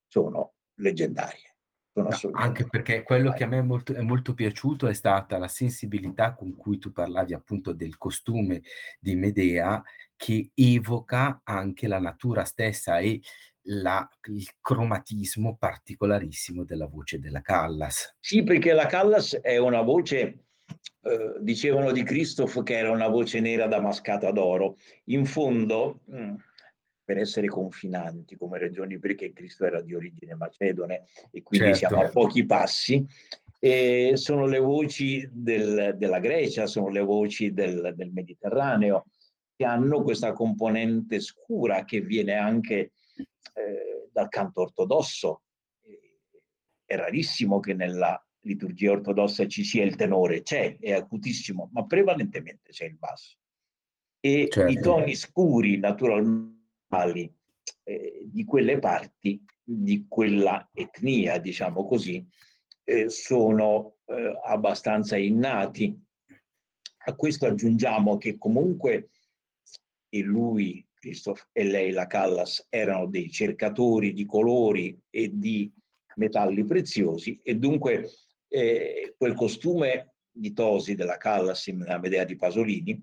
sono 0.07 0.55
leggendarie. 0.74 1.51
No, 1.95 2.09
anche 2.32 2.66
perché 2.66 3.03
quello 3.03 3.32
che 3.32 3.45
a 3.45 3.47
me 3.47 3.59
è 3.59 3.62
molto, 3.62 3.93
è 3.93 4.01
molto 4.01 4.32
piaciuto 4.32 4.86
è 4.86 4.95
stata 4.95 5.36
la 5.36 5.49
sensibilità 5.49 6.32
con 6.34 6.57
cui 6.57 6.78
tu 6.78 6.90
parlavi 6.90 7.34
appunto 7.34 7.74
del 7.74 7.99
costume 7.99 8.62
di 8.99 9.14
Medea 9.14 9.82
che 10.16 10.53
evoca 10.55 11.43
anche 11.45 11.86
la 11.88 11.99
natura 11.99 12.45
stessa 12.45 12.99
e 12.99 13.20
la, 13.66 14.09
il 14.28 14.49
cromatismo 14.61 15.57
particolarissimo 15.59 16.64
della 16.64 16.86
voce 16.86 17.18
della 17.18 17.43
Callas. 17.43 18.16
Sì, 18.20 18.43
perché 18.43 18.72
la 18.72 18.86
Callas 18.86 19.38
è 19.40 19.59
una 19.59 19.82
voce, 19.82 20.45
eh, 21.03 21.34
dicevano 21.40 21.93
di 21.93 22.03
Christoph 22.05 22.62
che 22.62 22.78
era 22.78 22.90
una 22.90 23.09
voce 23.09 23.40
nera 23.40 23.66
damascata 23.66 24.30
d'oro. 24.30 24.76
In 25.05 25.26
fondo, 25.26 26.01
mh, 26.07 26.22
mm, 26.22 26.34
per 27.12 27.20
essere 27.20 27.46
confinanti 27.46 28.36
come 28.36 28.58
regioni, 28.58 28.98
perché 28.98 29.34
Cristo 29.34 29.66
era 29.66 29.82
di 29.82 29.94
origine 29.94 30.34
macedone 30.34 31.04
e 31.30 31.42
quindi 31.42 31.74
certo. 31.74 31.94
siamo 31.94 32.02
a 32.02 32.08
pochi 32.08 32.46
passi, 32.46 33.06
e 33.58 34.12
sono 34.14 34.46
le 34.46 34.58
voci 34.58 35.28
del, 35.30 35.94
della 35.98 36.20
Grecia, 36.20 36.66
sono 36.66 36.88
le 36.88 37.02
voci 37.02 37.52
del, 37.52 37.92
del, 37.94 38.10
Mediterraneo, 38.12 39.08
che 39.54 39.66
hanno 39.66 40.02
questa 40.02 40.32
componente 40.32 41.20
scura 41.20 41.84
che 41.84 42.00
viene 42.00 42.32
anche 42.36 42.92
eh, 43.52 44.08
dal 44.10 44.30
canto 44.30 44.62
ortodosso. 44.62 45.42
È 46.82 46.96
rarissimo 46.96 47.60
che 47.60 47.74
nella 47.74 48.18
liturgia 48.40 48.92
ortodossa 48.92 49.46
ci 49.46 49.64
sia 49.64 49.84
il 49.84 49.96
tenore, 49.96 50.40
c'è, 50.40 50.78
è 50.78 50.92
acutissimo, 50.92 51.68
ma 51.74 51.84
prevalentemente 51.84 52.70
c'è 52.70 52.86
il 52.86 52.96
basso. 52.96 53.36
E 54.18 54.48
certo. 54.50 54.72
i 54.72 54.80
toni 54.80 55.14
scuri, 55.14 55.76
naturalmente, 55.76 56.60
eh, 57.84 58.22
di 58.24 58.45
quelle 58.45 58.78
parti, 58.78 59.43
di 59.62 60.05
quella 60.09 60.68
etnia, 60.74 61.38
diciamo 61.38 61.86
così, 61.86 62.26
eh, 62.84 63.09
sono 63.09 63.97
eh, 64.05 64.38
abbastanza 64.45 65.16
innati. 65.16 65.99
A 67.05 67.14
questo 67.14 67.47
aggiungiamo 67.47 68.18
che 68.18 68.36
comunque 68.36 69.09
e 70.09 70.20
lui, 70.20 70.86
Christoph 70.93 71.49
e 71.53 71.64
lei, 71.64 71.90
la 71.90 72.07
Callas, 72.07 72.66
erano 72.68 73.07
dei 73.07 73.30
cercatori 73.30 74.12
di 74.12 74.26
colori 74.26 75.01
e 75.09 75.30
di 75.32 75.72
metalli 76.16 76.64
preziosi 76.64 77.40
e 77.43 77.57
dunque 77.57 78.11
eh, 78.49 79.14
quel 79.16 79.32
costume 79.34 80.16
di 80.30 80.53
Tosi 80.53 80.95
della 80.95 81.16
Callas 81.16 81.66
in 81.68 81.78
Medea 82.01 82.24
di 82.24 82.36
Pasolini, 82.36 83.03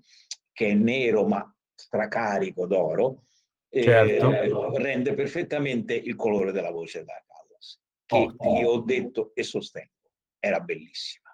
che 0.52 0.68
è 0.68 0.74
nero 0.74 1.26
ma 1.26 1.52
stracarico 1.74 2.66
d'oro, 2.66 3.24
certo. 3.70 4.32
eh, 4.32 4.82
rende 4.82 5.14
perfettamente 5.14 5.94
il 5.94 6.16
colore 6.16 6.52
della 6.52 6.70
voce 6.70 7.00
della 7.00 7.22
Callas, 7.26 7.80
che 8.04 8.32
oh, 8.36 8.58
io 8.58 8.68
ho 8.68 8.80
detto 8.80 9.32
e 9.34 9.42
sostengo, 9.42 10.10
era 10.38 10.60
bellissima. 10.60 11.28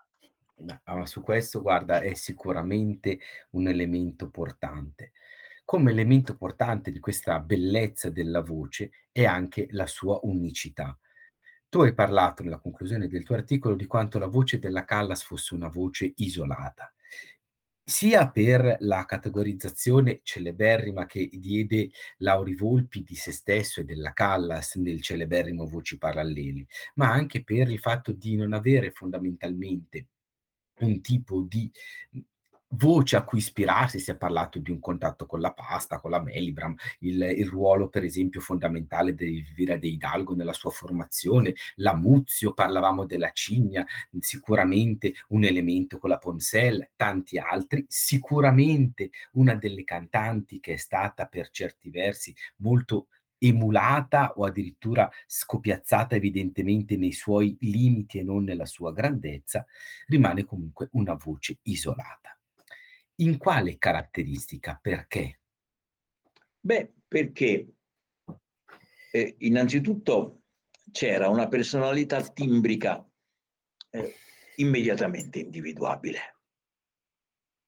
Ma 0.85 1.07
su 1.07 1.21
questo, 1.21 1.61
guarda, 1.61 2.01
è 2.01 2.15
sicuramente 2.15 3.19
un 3.51 3.69
elemento 3.69 4.31
portante. 4.31 5.13
Come 5.65 5.91
elemento 5.91 6.37
portante 6.37 6.91
di 6.91 7.01
questa 7.01 7.41
bellezza 7.41 8.09
della 8.09 8.41
voce 8.41 8.91
è 9.13 9.25
anche 9.25 9.67
la 9.71 9.87
sua 9.87 10.19
unicità. 10.23 10.99
Tu 11.69 11.81
hai 11.81 11.93
parlato 11.93 12.43
nella 12.43 12.59
conclusione 12.59 13.09
del 13.09 13.25
tuo 13.25 13.35
articolo 13.35 13.75
di 13.75 13.87
quanto 13.87 14.19
la 14.19 14.29
voce 14.29 14.59
della 14.59 14.85
Callas 14.85 15.23
fosse 15.23 15.55
una 15.55 15.69
voce 15.69 16.13
isolata 16.17 16.91
sia 17.89 18.29
per 18.29 18.79
la 18.81 19.05
categorizzazione 19.05 20.19
celeberrima 20.25 21.07
che 21.07 21.31
diede 21.33 21.91
Lauri 22.19 22.57
Volpi 22.57 23.05
di 23.05 23.15
se 23.15 23.31
stesso 23.31 23.81
e 23.81 23.85
della 23.85 24.13
Callas 24.13 24.75
nel 24.75 25.01
celeberrimo 25.01 25.67
Voci 25.67 25.97
paralleli, 25.97 26.67
ma 26.95 27.13
anche 27.13 27.45
per 27.45 27.71
il 27.71 27.79
fatto 27.79 28.11
di 28.11 28.35
non 28.35 28.55
avere 28.55 28.91
fondamentalmente 28.91 30.09
un 30.81 31.01
tipo 31.01 31.43
di 31.43 31.71
voce 32.71 33.17
a 33.17 33.23
cui 33.23 33.39
ispirarsi, 33.39 33.99
si 33.99 34.11
è 34.11 34.17
parlato 34.17 34.59
di 34.59 34.71
un 34.71 34.81
contatto 34.81 35.27
con 35.27 35.41
la 35.41 35.53
pasta, 35.53 36.01
con 36.01 36.11
la 36.11 36.21
Melibram, 36.21 36.75
il, 37.01 37.23
il 37.23 37.47
ruolo 37.49 37.89
per 37.89 38.05
esempio 38.05 38.41
fondamentale 38.41 39.15
di 39.15 39.39
Elvira 39.39 39.77
De 39.77 39.89
Hidalgo 39.89 40.35
nella 40.35 40.53
sua 40.53 40.71
formazione, 40.71 41.55
la 41.77 41.95
Muzio, 41.95 42.53
parlavamo 42.53 43.05
della 43.07 43.31
Cigna, 43.33 43.87
sicuramente 44.21 45.15
un 45.29 45.45
elemento 45.45 45.99
con 45.99 46.11
la 46.11 46.19
Ponsel, 46.19 46.91
tanti 46.97 47.39
altri, 47.39 47.85
sicuramente 47.89 49.11
una 49.33 49.55
delle 49.55 49.85
cantanti 49.85 50.61
che 50.61 50.75
è 50.75 50.77
stata 50.77 51.27
per 51.27 51.51
certi 51.51 51.91
versi 51.91 52.35
molto 52.57 53.09
emulata 53.39 54.33
o 54.37 54.45
addirittura 54.45 55.11
scopiazzata 55.27 56.15
evidentemente 56.17 56.97
nei 56.97 57.13
suoi 57.13 57.57
limiti 57.61 58.19
e 58.19 58.23
non 58.23 58.45
nella 58.45 58.67
sua 58.67 58.93
grandezza, 58.93 59.65
rimane 60.07 60.45
comunque 60.45 60.89
una 60.93 61.15
voce 61.15 61.59
isolata. 61.63 62.36
In 63.17 63.39
quale 63.39 63.79
caratteristica? 63.79 64.79
Perché? 64.81 65.41
Beh, 66.61 66.93
perché 67.09 67.75
eh, 69.13 69.35
innanzitutto 69.39 70.43
c'era 70.93 71.29
una 71.29 71.49
personalità 71.49 72.23
timbrica 72.23 73.05
eh, 73.91 74.15
immediatamente 74.57 75.39
individuabile. 75.41 76.37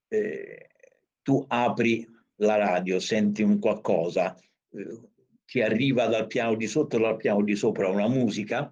Eh, 0.07 0.69
tu 1.21 1.43
apri 1.47 2.07
la 2.37 2.55
radio, 2.55 2.99
senti 2.99 3.41
un 3.41 3.59
qualcosa, 3.59 4.35
eh, 4.35 5.09
ti 5.45 5.61
arriva 5.61 6.07
dal 6.07 6.27
piano 6.27 6.55
di 6.55 6.67
sotto 6.67 6.97
dal 6.99 7.17
piano 7.17 7.43
di 7.43 7.55
sopra 7.55 7.89
una 7.89 8.07
musica, 8.07 8.71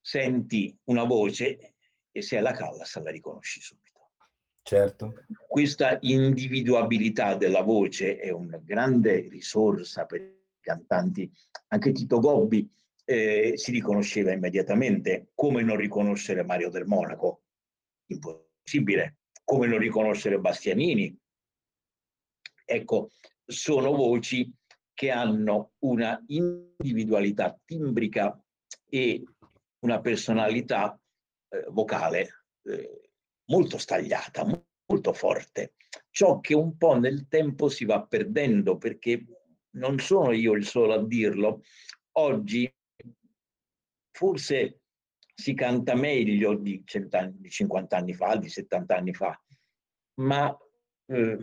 senti 0.00 0.76
una 0.84 1.04
voce 1.04 1.74
e 2.12 2.22
se 2.22 2.36
è 2.36 2.40
la 2.40 2.52
Callas 2.52 3.02
la 3.02 3.10
riconosci 3.10 3.60
subito. 3.60 3.83
Certo. 4.66 5.26
Questa 5.46 5.98
individuabilità 6.00 7.34
della 7.34 7.60
voce 7.60 8.16
è 8.16 8.30
una 8.30 8.56
grande 8.56 9.28
risorsa 9.28 10.06
per 10.06 10.22
i 10.22 10.58
cantanti. 10.58 11.30
Anche 11.68 11.92
Tito 11.92 12.18
Gobbi 12.18 12.66
eh, 13.04 13.52
si 13.56 13.72
riconosceva 13.72 14.32
immediatamente. 14.32 15.28
Come 15.34 15.62
non 15.62 15.76
riconoscere 15.76 16.44
Mario 16.44 16.70
del 16.70 16.86
Monaco? 16.86 17.42
Impossibile. 18.06 19.18
Come 19.44 19.66
non 19.66 19.76
riconoscere 19.76 20.40
Bastianini? 20.40 21.14
Ecco, 22.64 23.10
sono 23.44 23.94
voci 23.94 24.50
che 24.94 25.10
hanno 25.10 25.72
una 25.80 26.24
individualità 26.28 27.54
timbrica 27.66 28.42
e 28.88 29.22
una 29.80 30.00
personalità 30.00 30.98
eh, 31.50 31.66
vocale 31.68 32.46
eh, 32.62 33.03
molto 33.46 33.78
stagliata, 33.78 34.44
molto 34.86 35.12
forte. 35.12 35.74
Ciò 36.10 36.40
che 36.40 36.54
un 36.54 36.76
po' 36.76 36.98
nel 36.98 37.26
tempo 37.28 37.68
si 37.68 37.84
va 37.84 38.04
perdendo 38.04 38.76
perché 38.76 39.24
non 39.74 39.98
sono 39.98 40.32
io 40.32 40.52
il 40.52 40.66
solo 40.66 40.94
a 40.94 41.04
dirlo. 41.04 41.62
Oggi 42.12 42.72
forse 44.12 44.80
si 45.34 45.54
canta 45.54 45.94
meglio 45.94 46.54
di, 46.54 46.84
anni, 47.10 47.40
di 47.40 47.50
50 47.50 47.96
anni 47.96 48.14
fa, 48.14 48.36
di 48.36 48.48
70 48.48 48.96
anni 48.96 49.12
fa, 49.12 49.42
ma 50.20 50.56
eh, 51.06 51.38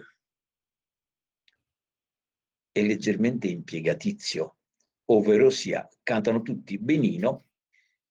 è 2.71 2.81
leggermente 2.81 3.47
impiegatizio, 3.47 4.57
ovvero 5.05 5.49
sia 5.49 5.85
cantano 6.03 6.41
tutti 6.41 6.77
benino, 6.77 7.47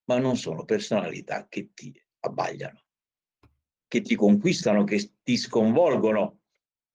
ma 0.05 0.19
non 0.19 0.37
sono 0.37 0.65
personalità 0.65 1.47
che 1.47 1.71
ti 1.73 1.91
abbagliano 2.19 2.83
che 3.91 3.99
ti 3.99 4.15
conquistano, 4.15 4.85
che 4.85 5.15
ti 5.21 5.35
sconvolgono. 5.35 6.43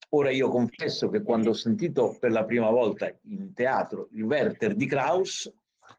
Ora 0.09 0.31
io 0.31 0.49
confesso 0.49 1.09
che 1.09 1.21
quando 1.21 1.51
ho 1.51 1.53
sentito 1.53 2.17
per 2.19 2.31
la 2.31 2.43
prima 2.43 2.71
volta 2.71 3.15
in 3.25 3.53
teatro 3.53 4.09
il 4.13 4.23
Werther 4.23 4.73
di 4.73 4.87
Kraus, 4.87 5.53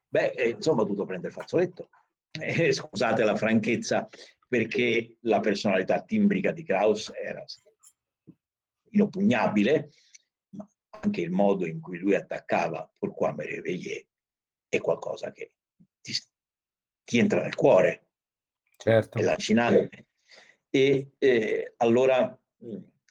beh, 0.08 0.32
eh, 0.32 0.48
insomma, 0.48 0.80
ho 0.80 0.84
dovuto 0.86 1.04
prendere 1.04 1.28
il 1.32 1.38
fazzoletto, 1.38 1.90
eh, 2.32 2.72
scusate 2.74 3.22
la 3.22 3.36
franchezza, 3.36 4.08
perché 4.48 5.18
la 5.20 5.38
personalità 5.38 6.02
timbrica 6.02 6.50
di 6.50 6.64
Krauss 6.64 7.12
era 7.14 7.44
inoppugnabile, 8.90 9.92
ma 10.56 10.68
anche 11.00 11.20
il 11.20 11.30
modo 11.30 11.64
in 11.64 11.80
cui 11.80 11.98
lui 11.98 12.16
attaccava 12.16 12.92
Pourquoi 12.98 13.34
me 13.34 13.44
réveiller 13.44 14.04
è 14.68 14.78
qualcosa 14.78 15.30
che 15.30 15.52
ti, 16.00 16.12
ti 17.04 17.18
entra 17.18 17.40
nel 17.40 17.54
cuore, 17.54 18.08
certo. 18.76 19.18
è 19.18 19.22
lacinante. 19.22 20.07
E 20.70 21.12
eh, 21.18 21.74
allora 21.78 22.38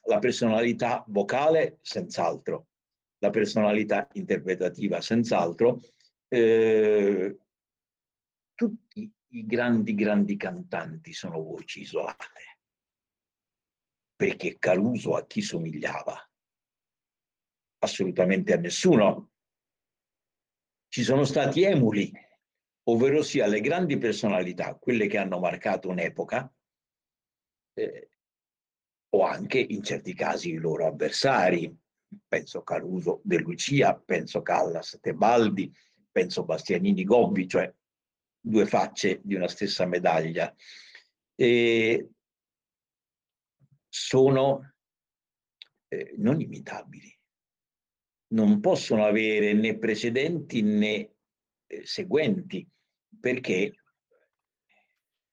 la 0.04 0.18
personalità 0.18 1.04
vocale, 1.08 1.78
senz'altro, 1.82 2.68
la 3.18 3.30
personalità 3.30 4.08
interpretativa, 4.12 5.00
senz'altro, 5.00 5.80
eh, 6.28 7.38
tutti 8.54 9.12
i 9.30 9.46
grandi, 9.46 9.94
grandi 9.94 10.36
cantanti 10.36 11.12
sono 11.12 11.42
voci 11.42 11.80
isolate, 11.80 12.26
perché 14.16 14.58
Caruso 14.58 15.14
a 15.14 15.26
chi 15.26 15.42
somigliava? 15.42 16.16
Assolutamente 17.80 18.52
a 18.52 18.56
nessuno. 18.56 19.30
Ci 20.88 21.02
sono 21.02 21.24
stati 21.24 21.62
emuli, 21.62 22.10
ovvero 22.84 23.22
sia 23.22 23.46
le 23.46 23.60
grandi 23.60 23.98
personalità, 23.98 24.74
quelle 24.74 25.06
che 25.06 25.18
hanno 25.18 25.38
marcato 25.38 25.88
un'epoca, 25.88 26.52
eh, 27.78 28.10
o 29.10 29.24
anche 29.24 29.58
in 29.58 29.82
certi 29.82 30.14
casi 30.14 30.50
i 30.50 30.56
loro 30.56 30.86
avversari. 30.86 31.74
Penso 32.26 32.62
Caruso 32.62 33.20
De 33.22 33.38
Lucia, 33.38 33.94
penso 33.94 34.42
Callas 34.42 34.98
Tebaldi, 35.00 35.72
penso 36.10 36.44
Bastianini 36.44 37.04
Gobbi, 37.04 37.46
cioè 37.46 37.72
due 38.40 38.66
facce 38.66 39.20
di 39.22 39.34
una 39.34 39.48
stessa 39.48 39.86
medaglia. 39.86 40.54
E 41.34 42.10
sono 43.88 44.74
eh, 45.88 46.14
non 46.16 46.40
imitabili, 46.40 47.14
non 48.28 48.60
possono 48.60 49.04
avere 49.04 49.52
né 49.52 49.78
precedenti 49.78 50.62
né 50.62 51.14
eh, 51.66 51.86
seguenti 51.86 52.66
perché 53.20 53.74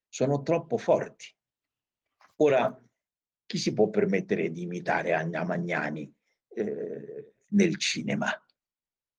sono 0.07 0.41
troppo 0.41 0.77
forti. 0.77 1.34
Ora, 2.37 2.83
chi 3.45 3.57
si 3.57 3.73
può 3.73 3.89
permettere 3.89 4.51
di 4.51 4.63
imitare 4.63 5.13
Anna 5.13 5.43
Magnani 5.43 6.11
eh, 6.49 7.33
nel 7.49 7.77
cinema? 7.77 8.27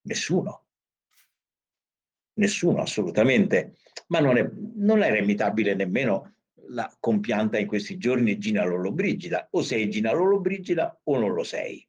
Nessuno. 0.02 0.66
Nessuno, 2.34 2.82
assolutamente. 2.82 3.76
Ma 4.08 4.20
non, 4.20 4.36
è, 4.36 4.48
non 4.74 5.02
era 5.02 5.16
imitabile 5.16 5.74
nemmeno 5.74 6.34
la 6.68 6.94
compianta 7.00 7.58
in 7.58 7.66
questi 7.66 7.96
giorni 7.96 8.38
Gina 8.38 8.64
Lollobrigida. 8.64 9.48
O 9.52 9.62
sei 9.62 9.88
Gina 9.88 10.12
Lollobrigida 10.12 11.00
o 11.04 11.18
non 11.18 11.32
lo 11.32 11.44
sei. 11.44 11.88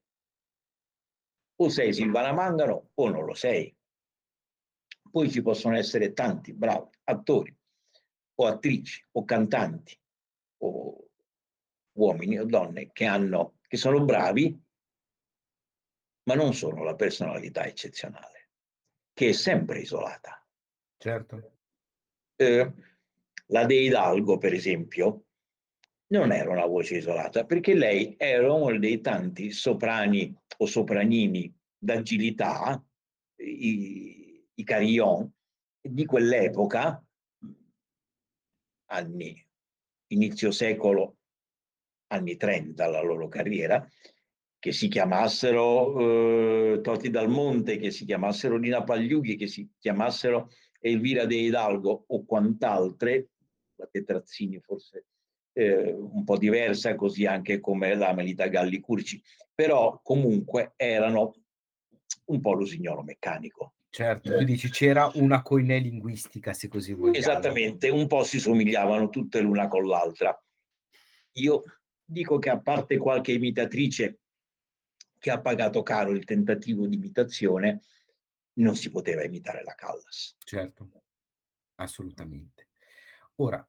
O 1.59 1.69
sei 1.69 1.93
Silvana 1.93 2.31
Mangano 2.31 2.91
o 2.93 3.09
non 3.09 3.25
lo 3.25 3.33
sei. 3.33 3.75
Poi 5.09 5.31
ci 5.31 5.41
possono 5.41 5.75
essere 5.75 6.13
tanti 6.13 6.53
bravi 6.53 6.89
attori 7.05 7.55
o 8.35 8.45
attrici 8.45 9.03
o 9.13 9.25
cantanti 9.25 9.99
o 10.59 11.06
uomini 11.97 12.39
o 12.39 12.45
donne 12.45 12.91
che, 12.91 13.05
hanno, 13.05 13.59
che 13.67 13.77
sono 13.77 14.03
bravi, 14.03 14.59
ma 16.23 16.35
non 16.35 16.53
sono 16.53 16.83
la 16.83 16.95
personalità 16.95 17.65
eccezionale, 17.65 18.49
che 19.13 19.29
è 19.29 19.33
sempre 19.33 19.79
isolata. 19.79 20.45
Certo. 20.97 21.57
Eh, 22.35 22.73
la 23.47 23.65
De 23.65 23.75
Hidalgo, 23.75 24.37
per 24.37 24.53
esempio, 24.53 25.25
non 26.07 26.31
era 26.31 26.51
una 26.51 26.65
voce 26.65 26.97
isolata, 26.97 27.45
perché 27.45 27.73
lei 27.73 28.15
era 28.17 28.51
uno 28.51 28.77
dei 28.77 29.01
tanti 29.01 29.51
soprani 29.51 30.35
o 30.57 30.65
sopranini 30.65 31.53
d'agilità, 31.77 32.83
i, 33.37 34.49
i 34.53 34.63
carillon, 34.63 35.31
di 35.81 36.05
quell'epoca, 36.05 37.01
anni, 38.89 39.45
inizio 40.07 40.51
secolo 40.51 41.16
anni 42.07 42.35
30 42.35 42.87
la 42.87 43.01
loro 43.01 43.27
carriera, 43.27 43.87
che 44.59 44.71
si 44.71 44.87
chiamassero 44.87 46.73
eh, 46.73 46.81
Toti 46.81 47.09
Dal 47.09 47.29
Monte, 47.29 47.77
che 47.77 47.91
si 47.91 48.05
chiamassero 48.05 48.57
Nina 48.57 48.83
Pagliughi, 48.83 49.35
che 49.35 49.47
si 49.47 49.69
chiamassero 49.77 50.49
Elvira 50.79 51.25
De 51.25 51.35
Hidalgo 51.35 52.05
o 52.07 52.25
quant'altre, 52.25 53.29
la 53.75 53.87
Tetrazzini 53.89 54.59
forse 54.59 55.05
eh, 55.57 55.91
un 55.91 56.23
po' 56.23 56.37
diversa, 56.37 56.95
così 56.95 57.25
anche 57.25 57.59
come 57.59 57.95
la 57.95 58.13
Melita 58.13 58.47
Galli 58.47 58.79
Curci, 58.79 59.21
però 59.53 59.99
comunque 60.03 60.73
erano 60.75 61.33
un 62.25 62.41
po' 62.41 62.53
l'usignolo 62.53 63.01
meccanico. 63.01 63.73
Certo, 63.89 64.37
tu 64.37 64.43
dici 64.43 64.69
c'era 64.69 65.09
una 65.15 65.41
coinè 65.41 65.79
linguistica, 65.79 66.53
se 66.53 66.67
così 66.67 66.93
vogliamo. 66.93 67.17
Esattamente, 67.17 67.89
un 67.89 68.05
po' 68.05 68.23
si 68.23 68.39
somigliavano 68.39 69.09
tutte 69.09 69.39
l'una 69.39 69.67
con 69.67 69.87
l'altra. 69.87 70.39
Io 71.37 71.63
dico 72.07 72.39
che 72.39 72.49
a 72.49 72.59
parte 72.59 72.97
qualche 72.97 73.33
imitatrice 73.33 74.19
che 75.19 75.31
ha 75.31 75.41
pagato 75.41 75.83
caro 75.83 76.11
il 76.11 76.23
tentativo 76.23 76.87
di 76.87 76.95
imitazione, 76.95 77.81
non 78.53 78.75
si 78.75 78.89
poteva 78.89 79.23
imitare 79.23 79.63
la 79.63 79.75
Callas. 79.75 80.35
Certo, 80.39 80.89
assolutamente. 81.75 82.69
Ora, 83.35 83.67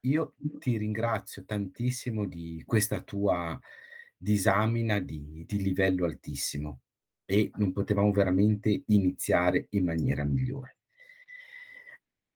io 0.00 0.34
ti 0.58 0.76
ringrazio 0.76 1.44
tantissimo 1.44 2.26
di 2.26 2.62
questa 2.66 3.00
tua 3.02 3.58
disamina 4.16 4.98
di, 4.98 5.44
di 5.46 5.62
livello 5.62 6.06
altissimo 6.06 6.80
e 7.24 7.50
non 7.56 7.72
potevamo 7.72 8.10
veramente 8.12 8.84
iniziare 8.86 9.66
in 9.70 9.84
maniera 9.84 10.24
migliore. 10.24 10.73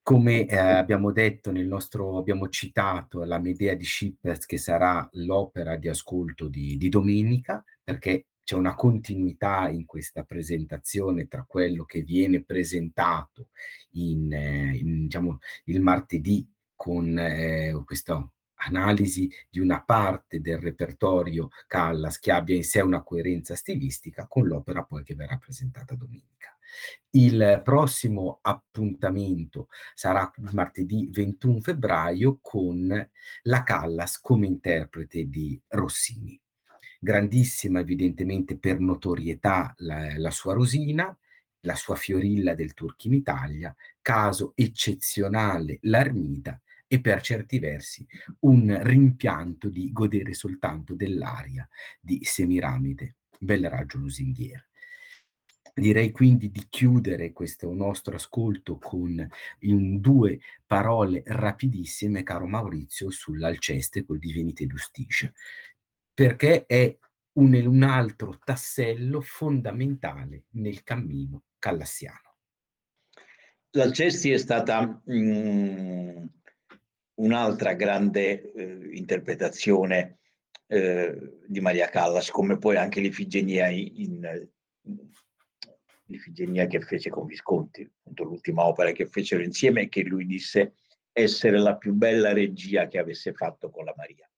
Come 0.08 0.46
eh, 0.46 0.56
abbiamo 0.56 1.12
detto 1.12 1.52
nel 1.52 1.66
nostro, 1.66 2.16
abbiamo 2.16 2.48
citato 2.48 3.24
la 3.24 3.38
Medea 3.38 3.74
di 3.74 3.84
Schippers 3.84 4.46
che 4.46 4.56
sarà 4.56 5.06
l'opera 5.12 5.76
di 5.76 5.86
ascolto 5.86 6.48
di, 6.48 6.78
di 6.78 6.88
domenica, 6.88 7.62
perché 7.84 8.28
c'è 8.42 8.54
una 8.54 8.74
continuità 8.74 9.68
in 9.68 9.84
questa 9.84 10.24
presentazione 10.24 11.28
tra 11.28 11.44
quello 11.46 11.84
che 11.84 12.00
viene 12.00 12.42
presentato 12.42 13.48
in, 13.96 14.32
eh, 14.32 14.78
in 14.78 15.02
diciamo, 15.02 15.40
il 15.64 15.82
martedì 15.82 16.50
con 16.74 17.18
eh, 17.18 17.78
questa 17.84 18.26
analisi 18.60 19.30
di 19.50 19.60
una 19.60 19.82
parte 19.82 20.40
del 20.40 20.56
repertorio 20.56 21.50
Callas 21.66 22.18
che 22.18 22.32
abbia 22.32 22.56
in 22.56 22.64
sé 22.64 22.80
una 22.80 23.02
coerenza 23.02 23.54
stilistica 23.54 24.26
con 24.26 24.46
l'opera 24.46 24.84
poi 24.84 25.04
che 25.04 25.14
verrà 25.14 25.36
presentata 25.36 25.94
domenica. 25.94 26.57
Il 27.10 27.62
prossimo 27.64 28.38
appuntamento 28.42 29.68
sarà 29.94 30.30
martedì 30.52 31.08
21 31.10 31.60
febbraio 31.60 32.38
con 32.42 33.10
la 33.42 33.62
Callas 33.62 34.20
come 34.20 34.46
interprete 34.46 35.28
di 35.28 35.60
Rossini. 35.68 36.38
Grandissima 37.00 37.80
evidentemente 37.80 38.58
per 38.58 38.80
notorietà 38.80 39.72
la, 39.78 40.18
la 40.18 40.30
sua 40.30 40.52
Rosina, 40.52 41.16
la 41.60 41.74
sua 41.74 41.96
Fiorilla 41.96 42.54
del 42.54 42.74
Turchi 42.74 43.08
in 43.08 43.14
Italia, 43.14 43.74
caso 44.02 44.52
eccezionale 44.54 45.78
l'Armida 45.82 46.60
e 46.86 47.00
per 47.00 47.20
certi 47.20 47.58
versi 47.58 48.06
un 48.40 48.78
rimpianto 48.82 49.68
di 49.68 49.92
godere 49.92 50.34
soltanto 50.34 50.94
dell'aria 50.94 51.68
di 52.00 52.20
Semiramide, 52.22 53.16
bel 53.38 53.68
raggio 53.68 53.98
lusinghiere. 53.98 54.67
Direi 55.78 56.10
quindi 56.10 56.50
di 56.50 56.66
chiudere 56.68 57.32
questo 57.32 57.72
nostro 57.72 58.16
ascolto 58.16 58.78
con 58.78 59.24
in 59.60 60.00
due 60.00 60.40
parole 60.66 61.22
rapidissime, 61.24 62.24
caro 62.24 62.48
Maurizio, 62.48 63.10
sull'Alceste 63.10 64.04
col 64.04 64.18
Divinite 64.18 64.66
Justicia, 64.66 65.32
perché 66.12 66.66
è 66.66 66.96
un, 67.34 67.54
un 67.54 67.82
altro 67.84 68.40
tassello 68.42 69.20
fondamentale 69.20 70.46
nel 70.54 70.82
cammino 70.82 71.44
callassiano. 71.60 72.34
L'Alcesti 73.70 74.32
è 74.32 74.38
stata 74.38 75.00
mh, 75.04 75.14
mm, 75.14 76.24
un'altra 77.20 77.74
grande 77.74 78.52
eh, 78.52 78.96
interpretazione 78.96 80.18
eh, 80.66 81.38
di 81.46 81.60
Maria 81.60 81.88
Callas, 81.88 82.30
come 82.30 82.58
poi 82.58 82.76
anche 82.76 83.00
l'Ifigenia 83.00 83.68
in, 83.68 84.48
in 84.82 85.08
l'Ifigenia 86.08 86.66
che 86.66 86.80
fece 86.80 87.10
con 87.10 87.26
Visconti, 87.26 87.82
appunto 87.82 88.24
l'ultima 88.24 88.66
opera 88.66 88.92
che 88.92 89.06
fecero 89.06 89.42
insieme 89.42 89.82
e 89.82 89.88
che 89.88 90.02
lui 90.02 90.26
disse 90.26 90.74
essere 91.12 91.58
la 91.58 91.76
più 91.76 91.92
bella 91.94 92.32
regia 92.32 92.86
che 92.86 92.98
avesse 92.98 93.32
fatto 93.32 93.70
con 93.70 93.84
la 93.84 93.94
Maria. 93.96 94.28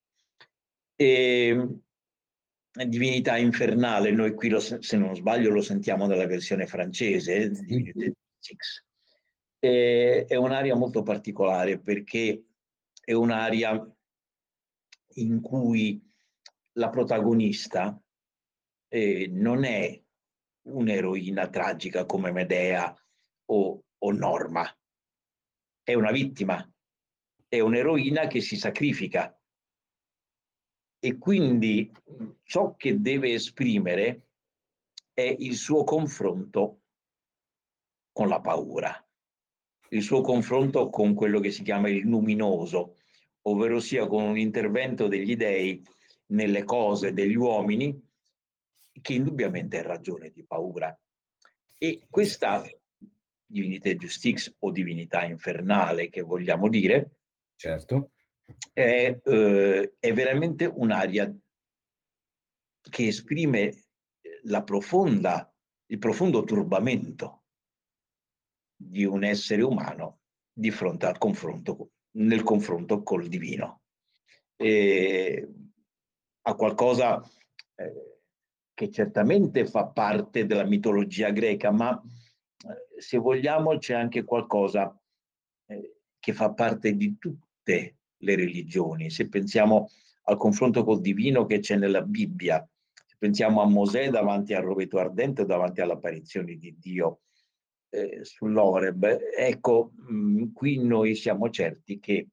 E, 0.97 1.69
Divinità 2.73 3.37
infernale, 3.37 4.13
noi 4.13 4.33
qui 4.33 4.49
lo, 4.49 4.61
se 4.61 4.97
non 4.97 5.17
sbaglio 5.17 5.51
lo 5.51 5.61
sentiamo 5.61 6.07
nella 6.07 6.27
versione 6.27 6.67
francese, 6.67 7.51
Divinité 7.51 8.15
Six. 8.39 8.85
è, 9.59 10.25
è 10.29 10.37
un'area 10.37 10.77
molto 10.77 11.03
particolare 11.03 11.81
perché 11.81 12.45
è 13.05 13.13
un'area 13.13 13.93
in 15.15 15.41
cui 15.41 16.01
la 16.75 16.91
protagonista 16.91 18.01
eh, 18.89 19.29
non 19.33 19.65
è 19.65 20.01
un'eroina 20.63 21.49
tragica 21.49 22.05
come 22.05 22.33
Medea 22.33 22.95
o, 23.47 23.85
o 23.99 24.13
Norma, 24.13 24.65
è 25.83 25.95
una 25.95 26.11
vittima, 26.11 26.69
è 27.49 27.61
un'eroina 27.61 28.27
che 28.27 28.41
si 28.41 28.57
sacrifica. 28.57 29.35
E 31.03 31.19
quindi 31.19 31.91
ciò 32.43 32.77
che 32.77 33.01
deve 33.01 33.33
esprimere 33.33 34.29
è 35.15 35.35
il 35.39 35.57
suo 35.57 35.83
confronto 35.83 36.83
con 38.13 38.29
la 38.29 38.41
paura, 38.41 39.09
il 39.91 40.03
suo 40.03 40.21
confronto 40.21 40.91
con 40.91 41.15
quello 41.15 41.41
che 41.41 41.51
si 41.51 41.63
chiama 41.63 41.89
il 41.89 42.01
luminoso, 42.01 42.97
ovvero 43.43 43.81
sia 43.81 44.07
con 44.07 44.25
un 44.25 44.39
intervento 44.39 45.09
degli 45.09 45.37
dei 45.37 45.83
nelle 46.31 46.65
cose 46.65 47.13
degli 47.13 47.35
uomini 47.35 48.10
che 49.01 49.15
indubbiamente 49.15 49.79
è 49.79 49.83
ragione 49.83 50.31
di 50.31 50.45
paura. 50.45 50.97
E 51.77 52.07
questa 52.09 52.63
divinità 53.45 53.91
Justix 53.91 54.55
o 54.61 54.71
divinità 54.71 55.25
infernale 55.25 56.09
che 56.09 56.23
vogliamo 56.23 56.69
dire, 56.69 57.17
certo. 57.57 58.13
è, 58.73 59.19
eh, 59.23 59.95
è 59.99 60.13
veramente 60.13 60.67
un'aria 60.67 61.35
che 62.89 63.07
esprime 63.07 63.85
la 64.45 64.63
profonda, 64.63 65.53
il 65.87 65.99
profondo 65.99 66.45
turbamento 66.45 67.45
di 68.77 69.05
un 69.05 69.25
essere 69.25 69.63
umano 69.63 70.21
di 70.53 70.71
fronte 70.71 71.07
al 71.07 71.19
confronto, 71.19 71.91
nel 72.13 72.43
confronto 72.43 73.03
col 73.03 73.29
divino. 73.29 73.83
E 74.57 75.49
a 76.43 76.55
qualcosa 76.55 77.23
eh, 77.75 78.10
che 78.81 78.91
certamente 78.91 79.67
fa 79.67 79.89
parte 79.89 80.47
della 80.47 80.65
mitologia 80.65 81.29
greca, 81.29 81.71
ma 81.71 82.01
eh, 82.01 82.99
se 82.99 83.19
vogliamo 83.19 83.77
c'è 83.77 83.93
anche 83.93 84.25
qualcosa 84.25 84.99
eh, 85.67 85.97
che 86.19 86.33
fa 86.33 86.55
parte 86.55 86.97
di 86.97 87.19
tutte 87.19 87.99
le 88.17 88.37
religioni. 88.37 89.11
Se 89.11 89.29
pensiamo 89.29 89.91
al 90.23 90.39
confronto 90.39 90.83
col 90.83 91.03
divino 91.03 91.45
che 91.45 91.59
c'è 91.59 91.77
nella 91.77 92.01
Bibbia, 92.01 92.67
se 93.07 93.17
pensiamo 93.19 93.61
a 93.61 93.69
Mosè 93.69 94.09
davanti 94.09 94.55
al 94.55 94.63
roveto 94.63 94.97
ardente, 94.97 95.45
davanti 95.45 95.83
all'apparizione 95.83 96.55
di 96.55 96.75
Dio 96.79 97.21
eh, 97.91 98.21
sull'Oreb, 98.25 99.19
ecco, 99.37 99.93
mh, 99.95 100.15
mm, 100.15 100.53
qui 100.55 100.83
noi 100.83 101.15
siamo 101.17 101.51
certi 101.51 102.01
che 102.01 102.29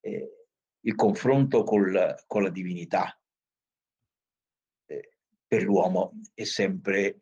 eh, 0.00 0.46
il 0.78 0.94
confronto 0.94 1.62
col, 1.62 2.16
con 2.26 2.42
la 2.42 2.50
divinità 2.50 3.18
per 5.46 5.62
l'uomo 5.62 6.20
è 6.34 6.44
sempre, 6.44 7.20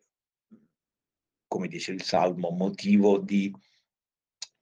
come 1.47 1.67
dice 1.67 1.91
il 1.91 2.01
Salmo, 2.01 2.49
motivo 2.51 3.17
di 3.19 3.53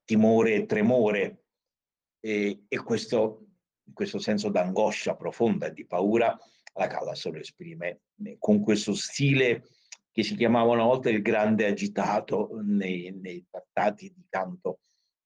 timore 0.04 0.54
e 0.54 0.66
tremore. 0.66 1.44
E, 2.20 2.64
e 2.68 2.82
questo, 2.82 3.46
questo 3.92 4.18
senso 4.18 4.48
d'angoscia 4.48 5.16
profonda 5.16 5.66
e 5.66 5.72
di 5.72 5.86
paura 5.86 6.38
la 6.74 6.86
Callas 6.86 7.26
lo 7.26 7.38
esprime 7.38 8.02
con 8.38 8.62
questo 8.62 8.94
stile 8.94 9.64
che 10.10 10.22
si 10.22 10.36
chiamava 10.36 10.72
una 10.72 10.84
volta 10.84 11.10
il 11.10 11.22
grande 11.22 11.66
agitato 11.66 12.60
nei, 12.62 13.10
nei 13.12 13.46
trattati 13.50 14.12
di 14.14 14.26
canto 14.28 14.80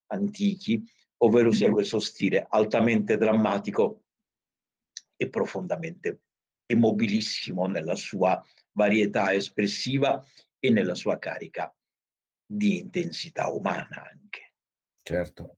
antichi, 0.07 0.81
ovvero 1.17 1.51
sia 1.51 1.69
questo 1.69 1.99
stile 1.99 2.45
altamente 2.49 3.17
drammatico 3.17 4.03
e 5.17 5.29
profondamente 5.29 6.21
e 6.67 6.75
mobilissimo 6.75 7.65
nella 7.65 7.95
sua 7.95 8.39
varietà 8.73 9.33
espressiva 9.33 10.23
e 10.59 10.69
nella 10.69 10.93
sua 10.93 11.17
carica 11.17 11.73
di 12.45 12.77
intensità 12.77 13.47
umana 13.47 14.07
anche. 14.11 14.53
Certo. 15.01 15.57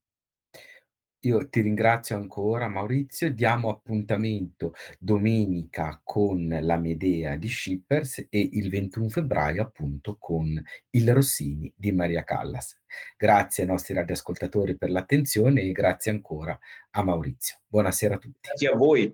Io 1.24 1.49
ti 1.49 1.60
ringrazio 1.60 2.16
ancora 2.16 2.70
Maurizio, 2.70 3.30
diamo 3.30 3.70
appuntamento 3.70 4.74
domenica 4.97 5.99
con 6.01 6.47
la 6.62 6.78
Medea 6.78 7.36
di 7.36 7.49
Schippers 7.49 8.28
e 8.30 8.49
il 8.53 8.70
21 8.70 9.10
febbraio 9.10 9.64
appunto 9.64 10.16
con 10.18 10.64
il 10.91 11.14
Rossini 11.14 11.70
di 11.76 11.91
Maria 11.91 12.24
Callas. 12.24 12.80
Grazie 13.18 13.64
ai 13.64 13.70
nostri 13.70 13.95
radioascoltatori 13.95 14.78
per 14.78 14.91
l'attenzione 14.91 15.60
e 15.60 15.74
grazie 15.74 16.12
ancora 16.12 16.57
a 16.91 17.03
Maurizio. 17.03 17.57
Buonasera 17.68 18.16
a 18.16 18.18
tutti. 18.18 18.39
Grazie 18.41 18.70
a 18.70 18.76
voi. 18.78 19.14